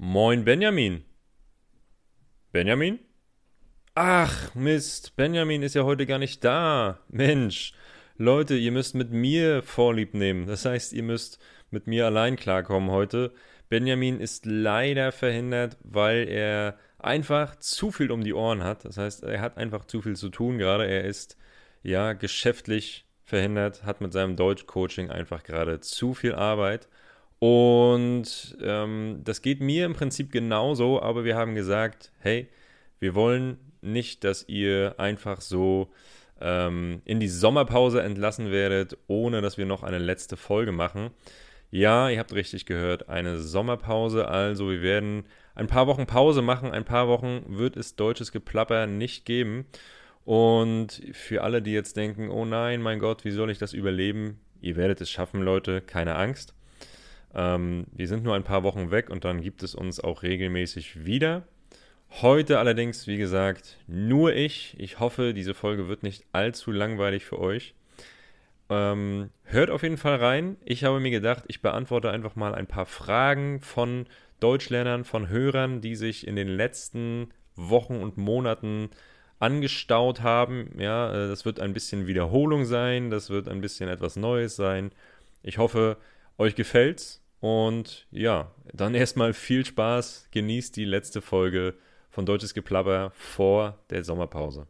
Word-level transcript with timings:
Moin 0.00 0.44
Benjamin. 0.44 1.02
Benjamin? 2.52 3.00
Ach, 3.96 4.54
Mist, 4.54 5.16
Benjamin 5.16 5.64
ist 5.64 5.74
ja 5.74 5.82
heute 5.82 6.06
gar 6.06 6.20
nicht 6.20 6.44
da. 6.44 7.00
Mensch, 7.08 7.72
Leute, 8.16 8.54
ihr 8.54 8.70
müsst 8.70 8.94
mit 8.94 9.10
mir 9.10 9.60
Vorlieb 9.60 10.14
nehmen. 10.14 10.46
Das 10.46 10.64
heißt, 10.64 10.92
ihr 10.92 11.02
müsst 11.02 11.40
mit 11.72 11.88
mir 11.88 12.06
allein 12.06 12.36
klarkommen 12.36 12.92
heute. 12.92 13.32
Benjamin 13.70 14.20
ist 14.20 14.46
leider 14.46 15.10
verhindert, 15.10 15.76
weil 15.82 16.28
er 16.28 16.78
einfach 17.00 17.56
zu 17.56 17.90
viel 17.90 18.12
um 18.12 18.22
die 18.22 18.34
Ohren 18.34 18.62
hat. 18.62 18.84
Das 18.84 18.98
heißt, 18.98 19.24
er 19.24 19.40
hat 19.40 19.56
einfach 19.56 19.84
zu 19.84 20.00
viel 20.00 20.14
zu 20.14 20.28
tun 20.28 20.58
gerade. 20.58 20.86
Er 20.86 21.06
ist 21.06 21.36
ja 21.82 22.12
geschäftlich 22.12 23.04
verhindert, 23.24 23.82
hat 23.82 24.00
mit 24.00 24.12
seinem 24.12 24.36
Deutsch-Coaching 24.36 25.10
einfach 25.10 25.42
gerade 25.42 25.80
zu 25.80 26.14
viel 26.14 26.36
Arbeit. 26.36 26.88
Und 27.38 28.56
ähm, 28.62 29.20
das 29.24 29.42
geht 29.42 29.60
mir 29.60 29.86
im 29.86 29.94
Prinzip 29.94 30.32
genauso, 30.32 31.00
aber 31.00 31.24
wir 31.24 31.36
haben 31.36 31.54
gesagt, 31.54 32.12
hey, 32.18 32.48
wir 32.98 33.14
wollen 33.14 33.58
nicht, 33.80 34.24
dass 34.24 34.48
ihr 34.48 34.96
einfach 34.98 35.40
so 35.40 35.92
ähm, 36.40 37.02
in 37.04 37.20
die 37.20 37.28
Sommerpause 37.28 38.02
entlassen 38.02 38.50
werdet, 38.50 38.98
ohne 39.06 39.40
dass 39.40 39.56
wir 39.56 39.66
noch 39.66 39.82
eine 39.82 39.98
letzte 39.98 40.36
Folge 40.36 40.72
machen. 40.72 41.10
Ja, 41.70 42.08
ihr 42.08 42.18
habt 42.18 42.32
richtig 42.32 42.66
gehört, 42.66 43.08
eine 43.08 43.38
Sommerpause. 43.38 44.26
Also 44.26 44.70
wir 44.70 44.82
werden 44.82 45.24
ein 45.54 45.66
paar 45.66 45.86
Wochen 45.86 46.06
Pause 46.06 46.40
machen. 46.40 46.72
Ein 46.72 46.84
paar 46.84 47.08
Wochen 47.08 47.44
wird 47.48 47.76
es 47.76 47.94
deutsches 47.94 48.32
Geplapper 48.32 48.86
nicht 48.86 49.26
geben. 49.26 49.66
Und 50.24 51.02
für 51.12 51.42
alle, 51.42 51.62
die 51.62 51.72
jetzt 51.72 51.96
denken, 51.96 52.30
oh 52.30 52.44
nein, 52.44 52.82
mein 52.82 52.98
Gott, 52.98 53.24
wie 53.24 53.30
soll 53.30 53.50
ich 53.50 53.58
das 53.58 53.74
überleben? 53.74 54.40
Ihr 54.60 54.76
werdet 54.76 55.00
es 55.00 55.10
schaffen, 55.10 55.42
Leute, 55.42 55.80
keine 55.80 56.16
Angst. 56.16 56.54
Ähm, 57.34 57.86
wir 57.92 58.08
sind 58.08 58.24
nur 58.24 58.34
ein 58.34 58.44
paar 58.44 58.62
Wochen 58.62 58.90
weg 58.90 59.10
und 59.10 59.24
dann 59.24 59.40
gibt 59.40 59.62
es 59.62 59.74
uns 59.74 60.00
auch 60.00 60.22
regelmäßig 60.22 61.04
wieder. 61.04 61.44
Heute 62.10 62.58
allerdings, 62.58 63.06
wie 63.06 63.18
gesagt, 63.18 63.76
nur 63.86 64.34
ich. 64.34 64.74
Ich 64.78 64.98
hoffe, 64.98 65.34
diese 65.34 65.54
Folge 65.54 65.88
wird 65.88 66.02
nicht 66.02 66.24
allzu 66.32 66.72
langweilig 66.72 67.24
für 67.24 67.38
euch. 67.38 67.74
Ähm, 68.70 69.30
hört 69.44 69.70
auf 69.70 69.82
jeden 69.82 69.98
Fall 69.98 70.16
rein. 70.16 70.56
Ich 70.64 70.84
habe 70.84 71.00
mir 71.00 71.10
gedacht, 71.10 71.44
ich 71.48 71.62
beantworte 71.62 72.10
einfach 72.10 72.34
mal 72.34 72.54
ein 72.54 72.66
paar 72.66 72.86
Fragen 72.86 73.60
von 73.60 74.06
Deutschlernern, 74.40 75.04
von 75.04 75.28
Hörern, 75.28 75.80
die 75.80 75.96
sich 75.96 76.26
in 76.26 76.36
den 76.36 76.48
letzten 76.48 77.30
Wochen 77.56 77.96
und 77.96 78.16
Monaten 78.16 78.90
angestaut 79.38 80.22
haben. 80.22 80.70
Ja, 80.78 81.12
äh, 81.12 81.28
das 81.28 81.44
wird 81.44 81.60
ein 81.60 81.72
bisschen 81.72 82.06
Wiederholung 82.06 82.64
sein, 82.64 83.10
das 83.10 83.30
wird 83.30 83.48
ein 83.48 83.60
bisschen 83.60 83.88
etwas 83.88 84.16
Neues 84.16 84.56
sein. 84.56 84.90
Ich 85.42 85.58
hoffe, 85.58 85.96
euch 86.38 86.54
gefällt's. 86.54 87.22
Und 87.40 88.06
ja, 88.10 88.50
dann 88.72 88.94
erstmal 88.96 89.32
viel 89.32 89.64
Spaß. 89.64 90.28
Genießt 90.30 90.76
die 90.76 90.84
letzte 90.84 91.20
Folge 91.20 91.74
von 92.10 92.26
Deutsches 92.26 92.54
Geplapper 92.54 93.12
vor 93.14 93.78
der 93.90 94.04
Sommerpause. 94.04 94.66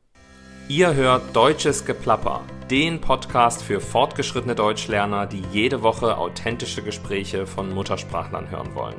Ihr 0.68 0.92
hört 0.94 1.34
Deutsches 1.34 1.86
Geplapper, 1.86 2.44
den 2.70 3.00
Podcast 3.00 3.62
für 3.62 3.80
fortgeschrittene 3.80 4.54
Deutschlerner, 4.54 5.26
die 5.26 5.42
jede 5.50 5.82
Woche 5.82 6.18
authentische 6.18 6.82
Gespräche 6.82 7.46
von 7.46 7.72
Muttersprachlern 7.72 8.50
hören 8.50 8.74
wollen. 8.74 8.96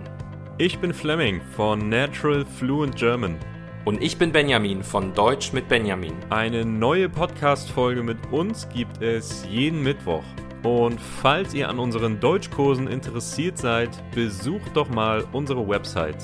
Ich 0.58 0.80
bin 0.80 0.94
Fleming 0.94 1.42
von 1.56 1.88
Natural 1.88 2.44
Fluent 2.44 2.96
German. 2.96 3.38
Und 3.86 4.02
ich 4.02 4.18
bin 4.18 4.32
Benjamin 4.32 4.84
von 4.84 5.14
Deutsch 5.14 5.54
mit 5.54 5.70
Benjamin. 5.70 6.14
Eine 6.32 6.66
neue 6.66 7.08
Podcast-Folge 7.08 8.02
mit 8.02 8.18
uns 8.32 8.68
gibt 8.70 9.02
es 9.02 9.46
jeden 9.48 9.84
Mittwoch. 9.84 10.24
Und 10.64 11.00
falls 11.00 11.54
ihr 11.54 11.70
an 11.70 11.80
unseren 11.80 12.20
Deutschkursen 12.20 12.88
interessiert 12.88 13.58
seid, 13.58 13.90
besucht 14.14 14.76
doch 14.76 14.90
mal 14.90 15.26
unsere 15.32 15.68
Website 15.68 16.18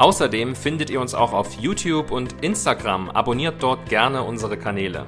Außerdem 0.00 0.56
findet 0.56 0.88
ihr 0.88 0.98
uns 0.98 1.12
auch 1.12 1.34
auf 1.34 1.52
YouTube 1.60 2.10
und 2.10 2.42
Instagram. 2.42 3.10
Abonniert 3.10 3.62
dort 3.62 3.86
gerne 3.90 4.22
unsere 4.22 4.56
Kanäle. 4.56 5.04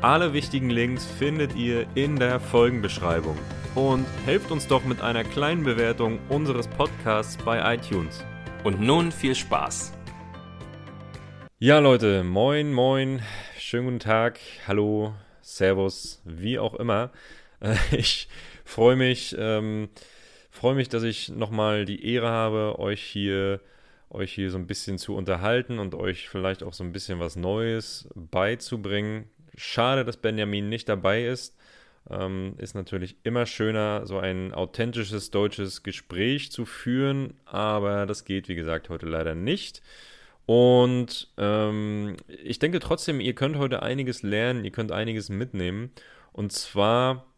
Alle 0.00 0.32
wichtigen 0.32 0.68
Links 0.68 1.06
findet 1.06 1.54
ihr 1.54 1.86
in 1.94 2.16
der 2.16 2.40
Folgenbeschreibung. 2.40 3.38
Und 3.76 4.04
helft 4.26 4.50
uns 4.50 4.66
doch 4.66 4.82
mit 4.82 5.00
einer 5.00 5.22
kleinen 5.22 5.62
Bewertung 5.62 6.18
unseres 6.28 6.66
Podcasts 6.66 7.36
bei 7.36 7.76
iTunes. 7.76 8.24
Und 8.64 8.80
nun 8.80 9.12
viel 9.12 9.36
Spaß. 9.36 9.92
Ja, 11.60 11.78
Leute, 11.78 12.24
moin, 12.24 12.72
moin, 12.72 13.22
schönen 13.60 13.84
guten 13.84 14.00
Tag, 14.00 14.40
hallo, 14.66 15.14
Servus, 15.40 16.20
wie 16.24 16.58
auch 16.58 16.74
immer. 16.74 17.12
Ich 17.92 18.28
freue 18.64 18.96
mich, 18.96 19.36
ähm, 19.38 19.88
freue 20.50 20.74
mich, 20.74 20.88
dass 20.88 21.02
ich 21.02 21.28
nochmal 21.28 21.84
die 21.84 22.12
Ehre 22.12 22.28
habe, 22.28 22.78
euch 22.78 23.02
hier 23.02 23.60
euch 24.12 24.32
hier 24.32 24.50
so 24.50 24.58
ein 24.58 24.66
bisschen 24.66 24.98
zu 24.98 25.14
unterhalten 25.14 25.78
und 25.78 25.94
euch 25.94 26.28
vielleicht 26.28 26.62
auch 26.62 26.74
so 26.74 26.84
ein 26.84 26.92
bisschen 26.92 27.18
was 27.18 27.34
Neues 27.34 28.08
beizubringen. 28.14 29.24
Schade, 29.56 30.04
dass 30.04 30.18
Benjamin 30.18 30.68
nicht 30.68 30.88
dabei 30.88 31.24
ist. 31.24 31.56
Ähm, 32.10 32.54
ist 32.58 32.74
natürlich 32.74 33.16
immer 33.22 33.46
schöner, 33.46 34.06
so 34.06 34.18
ein 34.18 34.52
authentisches 34.52 35.30
deutsches 35.30 35.82
Gespräch 35.82 36.50
zu 36.50 36.66
führen, 36.66 37.34
aber 37.46 38.06
das 38.06 38.24
geht, 38.24 38.48
wie 38.48 38.54
gesagt, 38.54 38.90
heute 38.90 39.06
leider 39.06 39.34
nicht. 39.34 39.82
Und 40.44 41.32
ähm, 41.38 42.16
ich 42.26 42.58
denke 42.58 42.80
trotzdem, 42.80 43.20
ihr 43.20 43.34
könnt 43.34 43.56
heute 43.56 43.82
einiges 43.82 44.22
lernen, 44.22 44.64
ihr 44.64 44.72
könnt 44.72 44.92
einiges 44.92 45.28
mitnehmen. 45.28 45.90
Und 46.32 46.52
zwar 46.52 47.31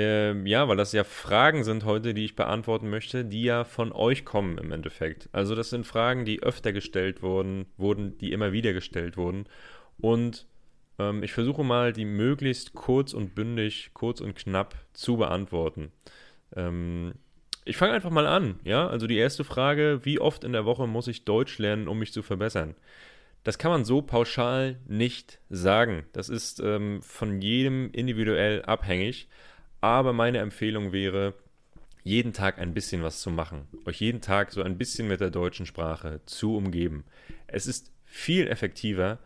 ähm, 0.00 0.46
ja, 0.46 0.68
weil 0.68 0.76
das 0.76 0.92
ja 0.92 1.02
Fragen 1.02 1.64
sind 1.64 1.84
heute, 1.84 2.14
die 2.14 2.24
ich 2.24 2.36
beantworten 2.36 2.88
möchte, 2.88 3.24
die 3.24 3.42
ja 3.42 3.64
von 3.64 3.90
euch 3.90 4.24
kommen 4.24 4.56
im 4.56 4.70
Endeffekt. 4.70 5.28
Also 5.32 5.56
das 5.56 5.70
sind 5.70 5.86
Fragen, 5.86 6.24
die 6.24 6.40
öfter 6.40 6.72
gestellt 6.72 7.20
wurden, 7.20 7.66
wurden, 7.76 8.16
die 8.18 8.30
immer 8.30 8.52
wieder 8.52 8.72
gestellt 8.72 9.16
wurden. 9.16 9.46
Und 9.98 10.46
ähm, 11.00 11.24
ich 11.24 11.32
versuche 11.32 11.64
mal, 11.64 11.92
die 11.92 12.04
möglichst 12.04 12.74
kurz 12.74 13.12
und 13.12 13.34
bündig, 13.34 13.90
kurz 13.92 14.20
und 14.20 14.36
knapp 14.36 14.76
zu 14.92 15.16
beantworten. 15.16 15.90
Ähm, 16.54 17.14
ich 17.64 17.76
fange 17.76 17.92
einfach 17.92 18.10
mal 18.10 18.26
an, 18.28 18.60
ja. 18.62 18.86
Also 18.86 19.08
die 19.08 19.18
erste 19.18 19.42
Frage: 19.42 20.04
Wie 20.04 20.20
oft 20.20 20.44
in 20.44 20.52
der 20.52 20.64
Woche 20.64 20.86
muss 20.86 21.08
ich 21.08 21.24
Deutsch 21.24 21.58
lernen, 21.58 21.88
um 21.88 21.98
mich 21.98 22.12
zu 22.12 22.22
verbessern? 22.22 22.76
Das 23.42 23.58
kann 23.58 23.72
man 23.72 23.84
so 23.84 24.00
pauschal 24.00 24.78
nicht 24.86 25.40
sagen. 25.50 26.04
Das 26.12 26.28
ist 26.28 26.60
ähm, 26.60 27.02
von 27.02 27.40
jedem 27.42 27.90
individuell 27.90 28.62
abhängig. 28.62 29.28
Aber 29.80 30.12
meine 30.12 30.38
Empfehlung 30.38 30.92
wäre, 30.92 31.34
jeden 32.04 32.32
Tag 32.32 32.58
ein 32.58 32.74
bisschen 32.74 33.02
was 33.02 33.20
zu 33.20 33.30
machen. 33.30 33.68
Euch 33.84 34.00
jeden 34.00 34.20
Tag 34.20 34.52
so 34.52 34.62
ein 34.62 34.78
bisschen 34.78 35.08
mit 35.08 35.20
der 35.20 35.30
deutschen 35.30 35.66
Sprache 35.66 36.20
zu 36.26 36.56
umgeben. 36.56 37.04
Es 37.46 37.66
ist 37.66 37.92
viel 38.04 38.48
effektiver, 38.48 39.18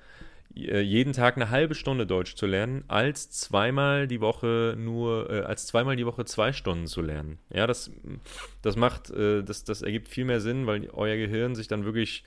äh, 0.56 0.80
jeden 0.80 1.12
Tag 1.12 1.36
eine 1.36 1.50
halbe 1.50 1.74
Stunde 1.74 2.06
Deutsch 2.06 2.34
zu 2.34 2.46
lernen, 2.46 2.84
als 2.88 3.30
zweimal 3.30 4.06
die 4.06 4.20
Woche 4.20 4.74
nur, 4.76 5.30
äh, 5.30 5.40
als 5.42 5.66
zweimal 5.66 5.96
die 5.96 6.06
Woche 6.06 6.24
zwei 6.24 6.52
Stunden 6.52 6.86
zu 6.86 7.00
lernen. 7.00 7.38
Ja, 7.52 7.66
das, 7.66 7.90
das 8.60 8.76
macht, 8.76 9.10
äh, 9.10 9.42
das, 9.42 9.64
das 9.64 9.82
ergibt 9.82 10.08
viel 10.08 10.24
mehr 10.24 10.40
Sinn, 10.40 10.66
weil 10.66 10.88
euer 10.90 11.16
Gehirn 11.16 11.54
sich 11.54 11.68
dann 11.68 11.84
wirklich 11.84 12.24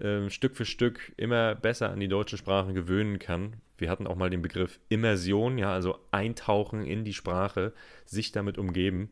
äh, 0.00 0.28
Stück 0.30 0.56
für 0.56 0.64
Stück 0.64 1.12
immer 1.16 1.54
besser 1.54 1.90
an 1.90 2.00
die 2.00 2.08
deutsche 2.08 2.36
Sprache 2.36 2.72
gewöhnen 2.72 3.18
kann. 3.18 3.54
Wir 3.78 3.90
hatten 3.90 4.06
auch 4.06 4.16
mal 4.16 4.30
den 4.30 4.42
Begriff 4.42 4.80
Immersion, 4.88 5.58
ja, 5.58 5.72
also 5.72 5.98
eintauchen 6.10 6.84
in 6.84 7.04
die 7.04 7.14
Sprache, 7.14 7.72
sich 8.04 8.32
damit 8.32 8.58
umgeben. 8.58 9.10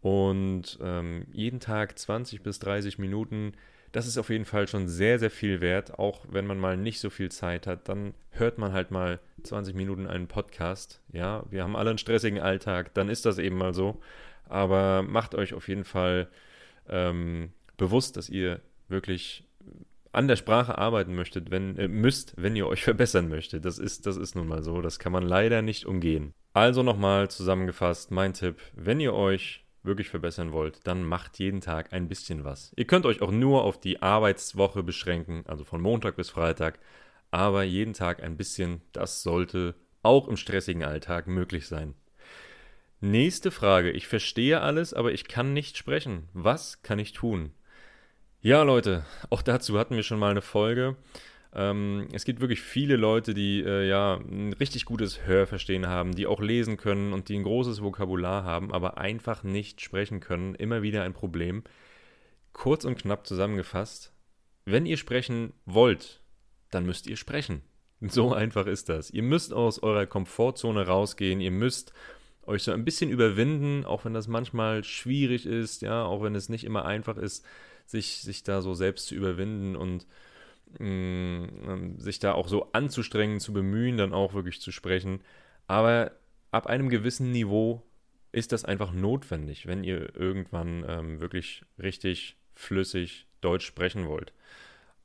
Und 0.00 0.78
ähm, 0.82 1.26
jeden 1.32 1.60
Tag 1.60 1.96
20 1.96 2.42
bis 2.42 2.58
30 2.58 2.98
Minuten, 2.98 3.52
das 3.92 4.06
ist 4.06 4.18
auf 4.18 4.30
jeden 4.30 4.44
Fall 4.44 4.66
schon 4.66 4.88
sehr, 4.88 5.18
sehr 5.18 5.30
viel 5.30 5.60
wert. 5.60 5.98
Auch 5.98 6.24
wenn 6.28 6.46
man 6.46 6.58
mal 6.58 6.76
nicht 6.76 6.98
so 6.98 7.10
viel 7.10 7.30
Zeit 7.30 7.66
hat, 7.66 7.88
dann 7.88 8.14
hört 8.30 8.58
man 8.58 8.72
halt 8.72 8.90
mal 8.90 9.20
20 9.44 9.76
Minuten 9.76 10.06
einen 10.06 10.26
Podcast. 10.26 11.00
Ja, 11.12 11.44
wir 11.50 11.62
haben 11.62 11.76
alle 11.76 11.90
einen 11.90 11.98
stressigen 11.98 12.40
Alltag, 12.40 12.94
dann 12.94 13.08
ist 13.08 13.26
das 13.26 13.38
eben 13.38 13.56
mal 13.56 13.74
so. 13.74 14.00
Aber 14.48 15.02
macht 15.02 15.34
euch 15.34 15.54
auf 15.54 15.68
jeden 15.68 15.84
Fall 15.84 16.28
ähm, 16.88 17.52
bewusst, 17.76 18.16
dass 18.16 18.28
ihr 18.28 18.60
wirklich 18.88 19.44
an 20.12 20.28
der 20.28 20.36
Sprache 20.36 20.78
arbeiten 20.78 21.14
möchtet, 21.14 21.50
wenn, 21.50 21.76
äh, 21.76 21.88
müsst, 21.88 22.34
wenn 22.36 22.56
ihr 22.56 22.66
euch 22.66 22.84
verbessern 22.84 23.28
möchtet. 23.28 23.64
Das 23.64 23.78
ist, 23.78 24.06
das 24.06 24.16
ist 24.16 24.36
nun 24.36 24.46
mal 24.46 24.62
so. 24.62 24.80
Das 24.82 24.98
kann 24.98 25.12
man 25.12 25.24
leider 25.24 25.62
nicht 25.62 25.86
umgehen. 25.86 26.34
Also 26.52 26.82
nochmal 26.82 27.30
zusammengefasst, 27.30 28.10
mein 28.10 28.34
Tipp, 28.34 28.60
wenn 28.74 29.00
ihr 29.00 29.14
euch 29.14 29.64
wirklich 29.82 30.10
verbessern 30.10 30.52
wollt, 30.52 30.86
dann 30.86 31.02
macht 31.02 31.38
jeden 31.38 31.60
Tag 31.60 31.92
ein 31.92 32.08
bisschen 32.08 32.44
was. 32.44 32.72
Ihr 32.76 32.86
könnt 32.86 33.06
euch 33.06 33.20
auch 33.22 33.32
nur 33.32 33.64
auf 33.64 33.80
die 33.80 34.00
Arbeitswoche 34.00 34.82
beschränken, 34.82 35.44
also 35.46 35.64
von 35.64 35.80
Montag 35.80 36.14
bis 36.16 36.30
Freitag, 36.30 36.78
aber 37.30 37.64
jeden 37.64 37.94
Tag 37.94 38.22
ein 38.22 38.36
bisschen, 38.36 38.82
das 38.92 39.22
sollte 39.22 39.74
auch 40.02 40.28
im 40.28 40.36
stressigen 40.36 40.84
Alltag 40.84 41.26
möglich 41.26 41.66
sein. 41.66 41.94
Nächste 43.00 43.50
Frage. 43.50 43.90
Ich 43.90 44.06
verstehe 44.06 44.60
alles, 44.60 44.94
aber 44.94 45.12
ich 45.12 45.26
kann 45.26 45.52
nicht 45.52 45.76
sprechen. 45.76 46.28
Was 46.34 46.82
kann 46.82 47.00
ich 47.00 47.12
tun? 47.12 47.52
Ja, 48.44 48.64
Leute, 48.64 49.04
auch 49.30 49.40
dazu 49.40 49.78
hatten 49.78 49.94
wir 49.94 50.02
schon 50.02 50.18
mal 50.18 50.32
eine 50.32 50.42
Folge. 50.42 50.96
Ähm, 51.54 52.08
es 52.12 52.24
gibt 52.24 52.40
wirklich 52.40 52.60
viele 52.60 52.96
Leute, 52.96 53.34
die 53.34 53.62
äh, 53.62 53.88
ja 53.88 54.16
ein 54.16 54.52
richtig 54.54 54.84
gutes 54.84 55.24
Hörverstehen 55.24 55.86
haben, 55.86 56.16
die 56.16 56.26
auch 56.26 56.40
lesen 56.40 56.76
können 56.76 57.12
und 57.12 57.28
die 57.28 57.38
ein 57.38 57.44
großes 57.44 57.84
Vokabular 57.84 58.42
haben, 58.42 58.72
aber 58.72 58.98
einfach 58.98 59.44
nicht 59.44 59.80
sprechen 59.80 60.18
können. 60.18 60.56
Immer 60.56 60.82
wieder 60.82 61.04
ein 61.04 61.12
Problem. 61.12 61.62
Kurz 62.52 62.84
und 62.84 62.98
knapp 62.98 63.28
zusammengefasst, 63.28 64.12
wenn 64.64 64.86
ihr 64.86 64.96
sprechen 64.96 65.52
wollt, 65.64 66.20
dann 66.72 66.84
müsst 66.84 67.06
ihr 67.06 67.16
sprechen. 67.16 67.62
So 68.00 68.34
einfach 68.34 68.66
ist 68.66 68.88
das. 68.88 69.12
Ihr 69.12 69.22
müsst 69.22 69.52
aus 69.52 69.80
eurer 69.80 70.06
Komfortzone 70.06 70.84
rausgehen, 70.88 71.40
ihr 71.40 71.52
müsst 71.52 71.92
euch 72.44 72.64
so 72.64 72.72
ein 72.72 72.84
bisschen 72.84 73.10
überwinden, 73.10 73.84
auch 73.84 74.04
wenn 74.04 74.14
das 74.14 74.26
manchmal 74.26 74.82
schwierig 74.82 75.46
ist, 75.46 75.82
ja, 75.82 76.04
auch 76.04 76.24
wenn 76.24 76.34
es 76.34 76.48
nicht 76.48 76.64
immer 76.64 76.84
einfach 76.84 77.16
ist, 77.16 77.46
sich, 77.92 78.22
sich 78.22 78.42
da 78.42 78.60
so 78.60 78.74
selbst 78.74 79.06
zu 79.06 79.14
überwinden 79.14 79.76
und 79.76 80.06
mh, 80.78 80.86
mm, 81.76 81.98
sich 81.98 82.18
da 82.18 82.32
auch 82.32 82.48
so 82.48 82.72
anzustrengen, 82.72 83.38
zu 83.38 83.52
bemühen, 83.52 83.96
dann 83.96 84.12
auch 84.12 84.34
wirklich 84.34 84.60
zu 84.60 84.72
sprechen. 84.72 85.20
Aber 85.68 86.12
ab 86.50 86.66
einem 86.66 86.88
gewissen 86.88 87.30
Niveau 87.30 87.82
ist 88.32 88.52
das 88.52 88.64
einfach 88.64 88.92
notwendig, 88.92 89.66
wenn 89.66 89.84
ihr 89.84 90.16
irgendwann 90.16 90.84
ähm, 90.88 91.20
wirklich 91.20 91.64
richtig 91.78 92.36
flüssig 92.54 93.26
Deutsch 93.40 93.66
sprechen 93.66 94.06
wollt. 94.06 94.32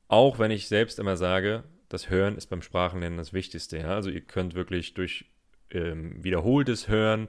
Auch 0.08 0.38
wenn 0.38 0.50
ich 0.50 0.68
selbst 0.68 0.98
immer 0.98 1.16
sage, 1.16 1.64
das 1.88 2.10
Hören 2.10 2.36
ist 2.36 2.46
beim 2.46 2.62
Sprachenlernen 2.62 3.18
das 3.18 3.32
Wichtigste. 3.32 3.78
Ja? 3.78 3.94
Also 3.94 4.10
ihr 4.10 4.22
könnt 4.22 4.54
wirklich 4.54 4.94
durch 4.94 5.26
ähm, 5.70 6.22
wiederholtes 6.24 6.88
Hören, 6.88 7.28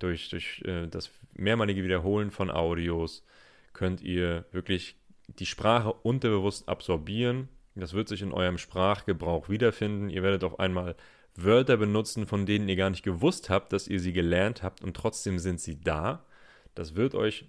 durch, 0.00 0.28
durch 0.30 0.62
äh, 0.64 0.88
das 0.88 1.10
mehrmalige 1.34 1.84
Wiederholen 1.84 2.32
von 2.32 2.50
Audios, 2.50 3.24
könnt 3.72 4.02
ihr 4.02 4.44
wirklich 4.52 4.96
die 5.26 5.46
Sprache 5.46 5.92
unterbewusst 5.92 6.68
absorbieren. 6.68 7.48
Das 7.74 7.92
wird 7.94 8.08
sich 8.08 8.22
in 8.22 8.32
eurem 8.32 8.58
Sprachgebrauch 8.58 9.48
wiederfinden. 9.48 10.10
Ihr 10.10 10.22
werdet 10.22 10.44
auf 10.44 10.58
einmal 10.58 10.96
Wörter 11.36 11.76
benutzen, 11.76 12.26
von 12.26 12.46
denen 12.46 12.68
ihr 12.68 12.76
gar 12.76 12.90
nicht 12.90 13.04
gewusst 13.04 13.48
habt, 13.48 13.72
dass 13.72 13.88
ihr 13.88 14.00
sie 14.00 14.12
gelernt 14.12 14.62
habt 14.62 14.82
und 14.82 14.96
trotzdem 14.96 15.38
sind 15.38 15.60
sie 15.60 15.80
da. 15.80 16.26
Das 16.74 16.96
wird 16.96 17.14
euch 17.14 17.46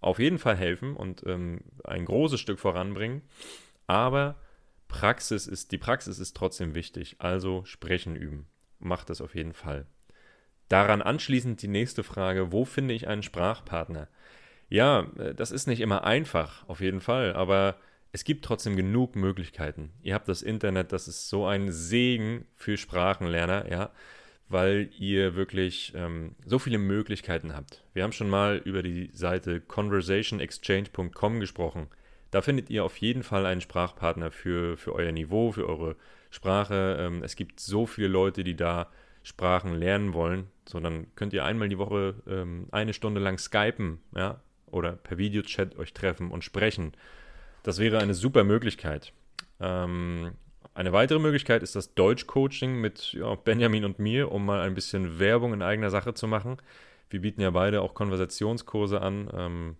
auf 0.00 0.18
jeden 0.18 0.38
Fall 0.38 0.56
helfen 0.56 0.96
und 0.96 1.22
ähm, 1.26 1.60
ein 1.84 2.04
großes 2.04 2.40
Stück 2.40 2.58
voranbringen. 2.58 3.22
Aber 3.86 4.36
Praxis 4.88 5.46
ist, 5.46 5.72
die 5.72 5.78
Praxis 5.78 6.18
ist 6.18 6.36
trotzdem 6.36 6.74
wichtig. 6.74 7.16
Also 7.18 7.64
sprechen 7.64 8.16
üben. 8.16 8.46
Macht 8.78 9.10
das 9.10 9.20
auf 9.20 9.34
jeden 9.34 9.52
Fall. 9.52 9.86
Daran 10.68 11.02
anschließend 11.02 11.60
die 11.62 11.68
nächste 11.68 12.02
Frage: 12.02 12.52
Wo 12.52 12.64
finde 12.64 12.94
ich 12.94 13.08
einen 13.08 13.22
Sprachpartner? 13.22 14.08
Ja, 14.70 15.06
äh, 15.18 15.34
das 15.34 15.50
ist 15.50 15.66
nicht 15.66 15.80
immer 15.80 16.04
einfach, 16.04 16.66
auf 16.68 16.80
jeden 16.80 17.00
Fall, 17.00 17.34
aber 17.34 17.76
es 18.12 18.24
gibt 18.24 18.44
trotzdem 18.44 18.76
genug 18.76 19.16
Möglichkeiten. 19.16 19.90
Ihr 20.02 20.14
habt 20.14 20.28
das 20.28 20.42
Internet, 20.42 20.92
das 20.92 21.08
ist 21.08 21.28
so 21.28 21.46
ein 21.46 21.70
Segen 21.70 22.46
für 22.56 22.76
Sprachenlerner, 22.76 23.70
ja, 23.70 23.90
weil 24.48 24.90
ihr 24.98 25.36
wirklich 25.36 25.92
ähm, 25.94 26.34
so 26.44 26.58
viele 26.58 26.78
Möglichkeiten 26.78 27.54
habt. 27.54 27.84
Wir 27.94 28.02
haben 28.02 28.12
schon 28.12 28.30
mal 28.30 28.60
über 28.64 28.82
die 28.82 29.10
Seite 29.12 29.60
conversationexchange.com 29.60 31.40
gesprochen. 31.40 31.88
Da 32.32 32.42
findet 32.42 32.70
ihr 32.70 32.84
auf 32.84 32.96
jeden 32.96 33.22
Fall 33.22 33.46
einen 33.46 33.60
Sprachpartner 33.60 34.30
für, 34.30 34.76
für 34.76 34.94
euer 34.94 35.12
Niveau, 35.12 35.52
für 35.52 35.68
eure 35.68 35.96
Sprache. 36.30 36.96
Ähm, 37.00 37.22
es 37.22 37.36
gibt 37.36 37.60
so 37.60 37.86
viele 37.86 38.08
Leute, 38.08 38.44
die 38.44 38.56
da 38.56 38.88
Sprachen 39.22 39.74
lernen 39.74 40.14
wollen. 40.14 40.48
So, 40.68 40.80
dann 40.80 41.06
könnt 41.14 41.32
ihr 41.32 41.44
einmal 41.44 41.68
die 41.68 41.78
Woche 41.78 42.14
ähm, 42.26 42.66
eine 42.70 42.92
Stunde 42.92 43.20
lang 43.20 43.38
skypen, 43.38 44.00
ja, 44.16 44.40
oder 44.72 44.92
per 44.92 45.18
Videochat 45.18 45.78
euch 45.78 45.92
treffen 45.92 46.30
und 46.30 46.44
sprechen. 46.44 46.92
Das 47.62 47.78
wäre 47.78 47.98
eine 47.98 48.14
super 48.14 48.44
Möglichkeit. 48.44 49.12
Ähm, 49.60 50.32
eine 50.74 50.92
weitere 50.92 51.18
Möglichkeit 51.18 51.62
ist 51.62 51.76
das 51.76 51.94
Deutsch-Coaching 51.94 52.80
mit 52.80 53.12
ja, 53.12 53.34
Benjamin 53.34 53.84
und 53.84 53.98
mir, 53.98 54.30
um 54.30 54.46
mal 54.46 54.60
ein 54.60 54.74
bisschen 54.74 55.18
Werbung 55.18 55.52
in 55.52 55.62
eigener 55.62 55.90
Sache 55.90 56.14
zu 56.14 56.26
machen. 56.26 56.56
Wir 57.10 57.20
bieten 57.20 57.40
ja 57.40 57.50
beide 57.50 57.82
auch 57.82 57.94
Konversationskurse 57.94 59.00
an, 59.00 59.28
ähm, 59.34 59.76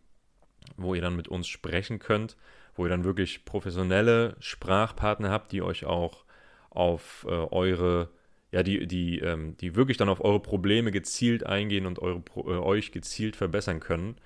wo 0.77 0.95
ihr 0.95 1.01
dann 1.01 1.17
mit 1.17 1.29
uns 1.29 1.47
sprechen 1.49 2.01
könnt, 2.01 2.37
wo 2.75 2.85
ihr 2.85 2.91
dann 2.91 3.05
wirklich 3.05 3.45
professionelle 3.45 4.37
Sprachpartner 4.41 5.31
habt, 5.31 5.53
die 5.53 5.63
euch 5.63 5.85
auch 5.85 6.25
auf 6.71 7.27
äh, 7.29 7.31
eure, 7.33 8.09
ja, 8.53 8.63
die, 8.63 8.87
die, 8.87 9.21
ähm, 9.21 9.57
die 9.59 9.77
wirklich 9.77 9.97
dann 9.97 10.09
auf 10.09 10.23
eure 10.25 10.41
Probleme 10.41 10.91
gezielt 10.91 11.47
eingehen 11.47 11.87
und 11.87 12.01
eure, 12.01 12.23
äh, 12.37 12.59
euch 12.59 12.91
gezielt 12.91 13.37
verbessern 13.37 13.81
können. 13.81 14.17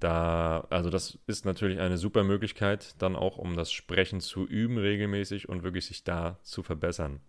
Da, 0.00 0.66
also 0.68 0.90
das 0.90 1.18
ist 1.26 1.46
natürlich 1.46 1.80
eine 1.80 1.96
super 1.96 2.22
Möglichkeit, 2.22 2.94
dann 2.98 3.16
auch 3.16 3.38
um 3.38 3.56
das 3.56 3.72
Sprechen 3.72 4.20
zu 4.20 4.46
üben 4.46 4.76
regelmäßig 4.76 5.48
und 5.48 5.62
wirklich 5.62 5.86
sich 5.86 6.04
da 6.04 6.38
zu 6.42 6.62
verbessern. 6.62 7.20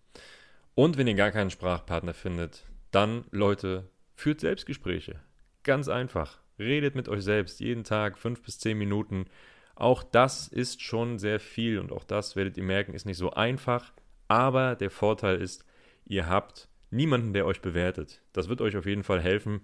Und 0.75 0.98
wenn 0.98 1.08
ihr 1.08 1.16
gar 1.16 1.31
keinen 1.31 1.50
Sprachpartner 1.50 2.14
findet, 2.14 2.66
dann 2.92 3.25
Leute, 3.31 3.90
führt 4.16 4.42
Selbstgespräche. 4.42 5.19
Ganz 5.64 5.88
einfach. 5.88 6.40
Redet 6.60 6.96
mit 6.96 7.08
euch 7.08 7.24
selbst 7.24 7.60
jeden 7.60 7.84
Tag 7.84 8.18
fünf 8.18 8.42
bis 8.42 8.60
zehn 8.60 8.78
Minuten. 8.78 9.25
Auch 9.75 10.04
das 10.04 10.48
ist 10.48 10.81
schon 10.81 11.20
sehr 11.20 11.40
viel 11.40 11.80
und 11.80 11.92
auch 11.92 12.04
das 12.04 12.36
werdet 12.36 12.58
ihr 12.58 12.63
merken, 12.63 12.94
ist 12.94 13.06
nicht 13.06 13.18
so 13.18 13.31
einfach. 13.31 13.94
Aber 14.28 14.75
der 14.75 14.90
Vorteil 14.90 15.42
ist, 15.42 15.66
ihr 16.06 16.28
habt 16.28 16.68
niemanden, 16.90 17.34
der 17.34 17.46
euch 17.46 17.62
bewertet. 17.62 18.22
Das 18.34 18.50
wird 18.50 18.62
euch 18.62 18.75
auf 18.75 18.86
jeden 18.86 19.04
Fall 19.04 19.22
helfen. 19.22 19.62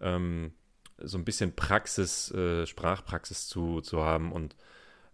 Ähm, 0.00 0.52
so 0.98 1.18
ein 1.18 1.24
bisschen 1.24 1.54
Praxis, 1.54 2.30
äh, 2.32 2.66
Sprachpraxis 2.66 3.48
zu, 3.48 3.80
zu 3.80 4.02
haben 4.02 4.32
und 4.32 4.56